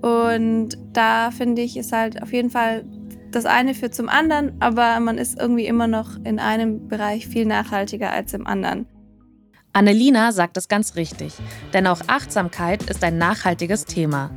Und 0.00 0.78
da 0.92 1.30
finde 1.32 1.62
ich, 1.62 1.76
ist 1.76 1.92
halt 1.92 2.22
auf 2.22 2.32
jeden 2.32 2.50
Fall 2.50 2.84
das 3.30 3.44
eine 3.44 3.74
führt 3.74 3.94
zum 3.94 4.08
anderen, 4.08 4.52
aber 4.60 4.98
man 5.00 5.18
ist 5.18 5.38
irgendwie 5.38 5.66
immer 5.66 5.86
noch 5.86 6.16
in 6.24 6.38
einem 6.38 6.88
Bereich 6.88 7.26
viel 7.26 7.44
nachhaltiger 7.44 8.10
als 8.10 8.32
im 8.32 8.46
anderen. 8.46 8.86
Annelina 9.72 10.32
sagt 10.32 10.56
es 10.56 10.68
ganz 10.68 10.96
richtig, 10.96 11.34
denn 11.74 11.86
auch 11.86 12.00
Achtsamkeit 12.06 12.84
ist 12.84 13.04
ein 13.04 13.18
nachhaltiges 13.18 13.84
Thema. 13.84 14.30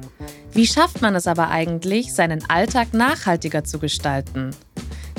Wie 0.54 0.68
schafft 0.68 1.02
man 1.02 1.16
es 1.16 1.28
aber 1.28 1.50
eigentlich, 1.50 2.14
seinen 2.14 2.50
Alltag 2.50 2.94
nachhaltiger 2.94 3.64
zu 3.64 3.80
gestalten? 3.80 4.56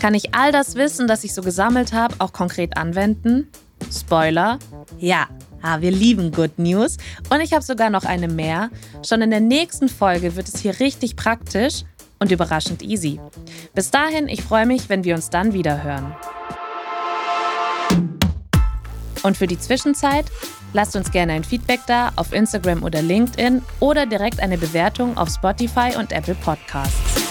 Kann 0.01 0.15
ich 0.15 0.35
all 0.35 0.53
das 0.53 0.75
Wissen, 0.75 1.07
das 1.07 1.25
ich 1.25 1.33
so 1.33 1.43
gesammelt 1.43 1.93
habe, 1.93 2.17
auch 2.19 2.33
konkret 2.33 2.77
anwenden? 2.77 3.49
Spoiler, 3.91 4.59
ja, 4.99 5.29
Ah, 5.65 5.81
wir 5.81 5.93
lieben 5.93 6.33
Good 6.33 6.59
News. 6.59 6.97
Und 7.31 7.41
ich 7.41 7.53
habe 7.53 7.63
sogar 7.63 7.89
noch 7.89 8.05
eine 8.05 8.27
mehr. 8.27 8.71
Schon 9.07 9.23
in 9.23 9.31
der 9.31 9.41
nächsten 9.41 9.89
Folge 9.89 10.35
wird 10.35 10.49
es 10.49 10.61
hier 10.61 10.81
richtig 10.81 11.15
praktisch 11.15 11.85
und 12.19 12.33
überraschend 12.33 12.83
easy. 12.83 13.21
Bis 13.73 13.93
dahin, 13.93 14.29
ich 14.29 14.43
freue 14.43 14.67
mich, 14.67 14.89
wenn 14.89 15.05
wir 15.05 15.15
uns 15.15 15.31
dann 15.31 15.53
wieder 15.53 15.85
hören. 15.85 16.17
Und 19.23 19.37
für 19.37 19.47
die 19.47 19.59
Zwischenzeit, 19.59 20.27
lasst 20.73 20.97
uns 20.97 21.11
gerne 21.11 21.33
ein 21.33 21.45
Feedback 21.45 21.81
da 21.87 22.13
auf 22.17 22.33
Instagram 22.33 22.83
oder 22.83 23.03
LinkedIn 23.03 23.63
oder 23.81 24.07
direkt 24.07 24.41
eine 24.41 24.59
Bewertung 24.59 25.17
auf 25.17 25.29
Spotify 25.29 25.97
und 25.97 26.13
Apple 26.13 26.35
Podcasts. 26.35 27.23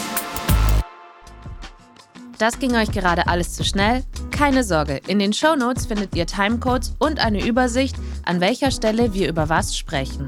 Das 2.38 2.58
ging 2.58 2.75
euch 2.75 2.91
gerade 2.91 3.27
alles 3.27 3.54
zu 3.54 3.63
schnell? 3.63 4.04
Keine 4.32 4.63
Sorge, 4.63 4.99
in 5.06 5.19
den 5.19 5.32
Show 5.32 5.56
Notes 5.56 5.86
findet 5.86 6.15
ihr 6.15 6.25
Timecodes 6.25 6.95
und 6.97 7.19
eine 7.19 7.45
Übersicht, 7.45 7.95
an 8.25 8.41
welcher 8.41 8.71
Stelle 8.71 9.13
wir 9.13 9.30
über 9.30 9.49
was 9.49 9.77
sprechen. 9.77 10.27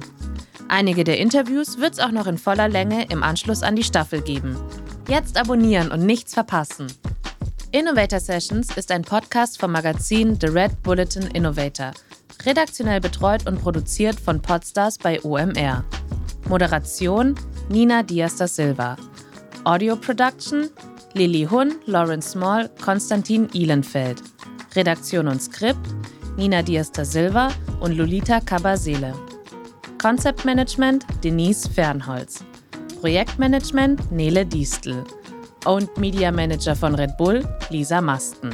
Einige 0.67 1.03
der 1.03 1.17
Interviews 1.17 1.79
wird 1.79 1.93
es 1.93 1.99
auch 1.99 2.11
noch 2.11 2.27
in 2.27 2.37
voller 2.37 2.69
Länge 2.69 3.05
im 3.09 3.23
Anschluss 3.23 3.63
an 3.63 3.75
die 3.75 3.83
Staffel 3.83 4.21
geben. 4.21 4.55
Jetzt 5.07 5.37
abonnieren 5.37 5.91
und 5.91 6.05
nichts 6.05 6.35
verpassen. 6.35 6.87
Innovator 7.73 8.19
Sessions 8.19 8.77
ist 8.77 8.91
ein 8.91 9.01
Podcast 9.01 9.59
vom 9.59 9.71
Magazin 9.71 10.37
The 10.39 10.45
Red 10.45 10.83
Bulletin 10.83 11.23
Innovator, 11.33 11.91
redaktionell 12.45 13.01
betreut 13.01 13.47
und 13.47 13.59
produziert 13.59 14.19
von 14.19 14.39
Podstars 14.39 14.99
bei 14.99 15.19
OMR. 15.23 15.83
Moderation 16.47 17.33
Nina 17.69 18.03
Diaz 18.03 18.35
da 18.35 18.47
Silva. 18.47 18.95
Audio 19.63 19.95
Production 19.95 20.69
Lilly 21.13 21.47
Hun, 21.49 21.73
Lawrence 21.87 22.29
Small, 22.29 22.69
Konstantin 22.79 23.49
Ihlenfeld. 23.53 24.21
Redaktion 24.75 25.27
und 25.27 25.41
Skript 25.41 25.95
Nina 26.37 26.61
Diaz 26.61 26.91
da 26.91 27.03
Silva 27.03 27.49
und 27.79 27.97
Lolita 27.97 28.39
Cabasele. 28.39 29.15
Konzeptmanagement 29.99 31.07
Denise 31.23 31.67
Fernholz. 31.67 32.43
Projektmanagement 33.01 34.11
Nele 34.11 34.45
Diestel. 34.45 35.03
Owned 35.65 35.89
Media 35.97 36.31
Manager 36.31 36.75
von 36.75 36.95
Red 36.95 37.17
Bull 37.17 37.43
Lisa 37.69 38.01
Masten. 38.01 38.53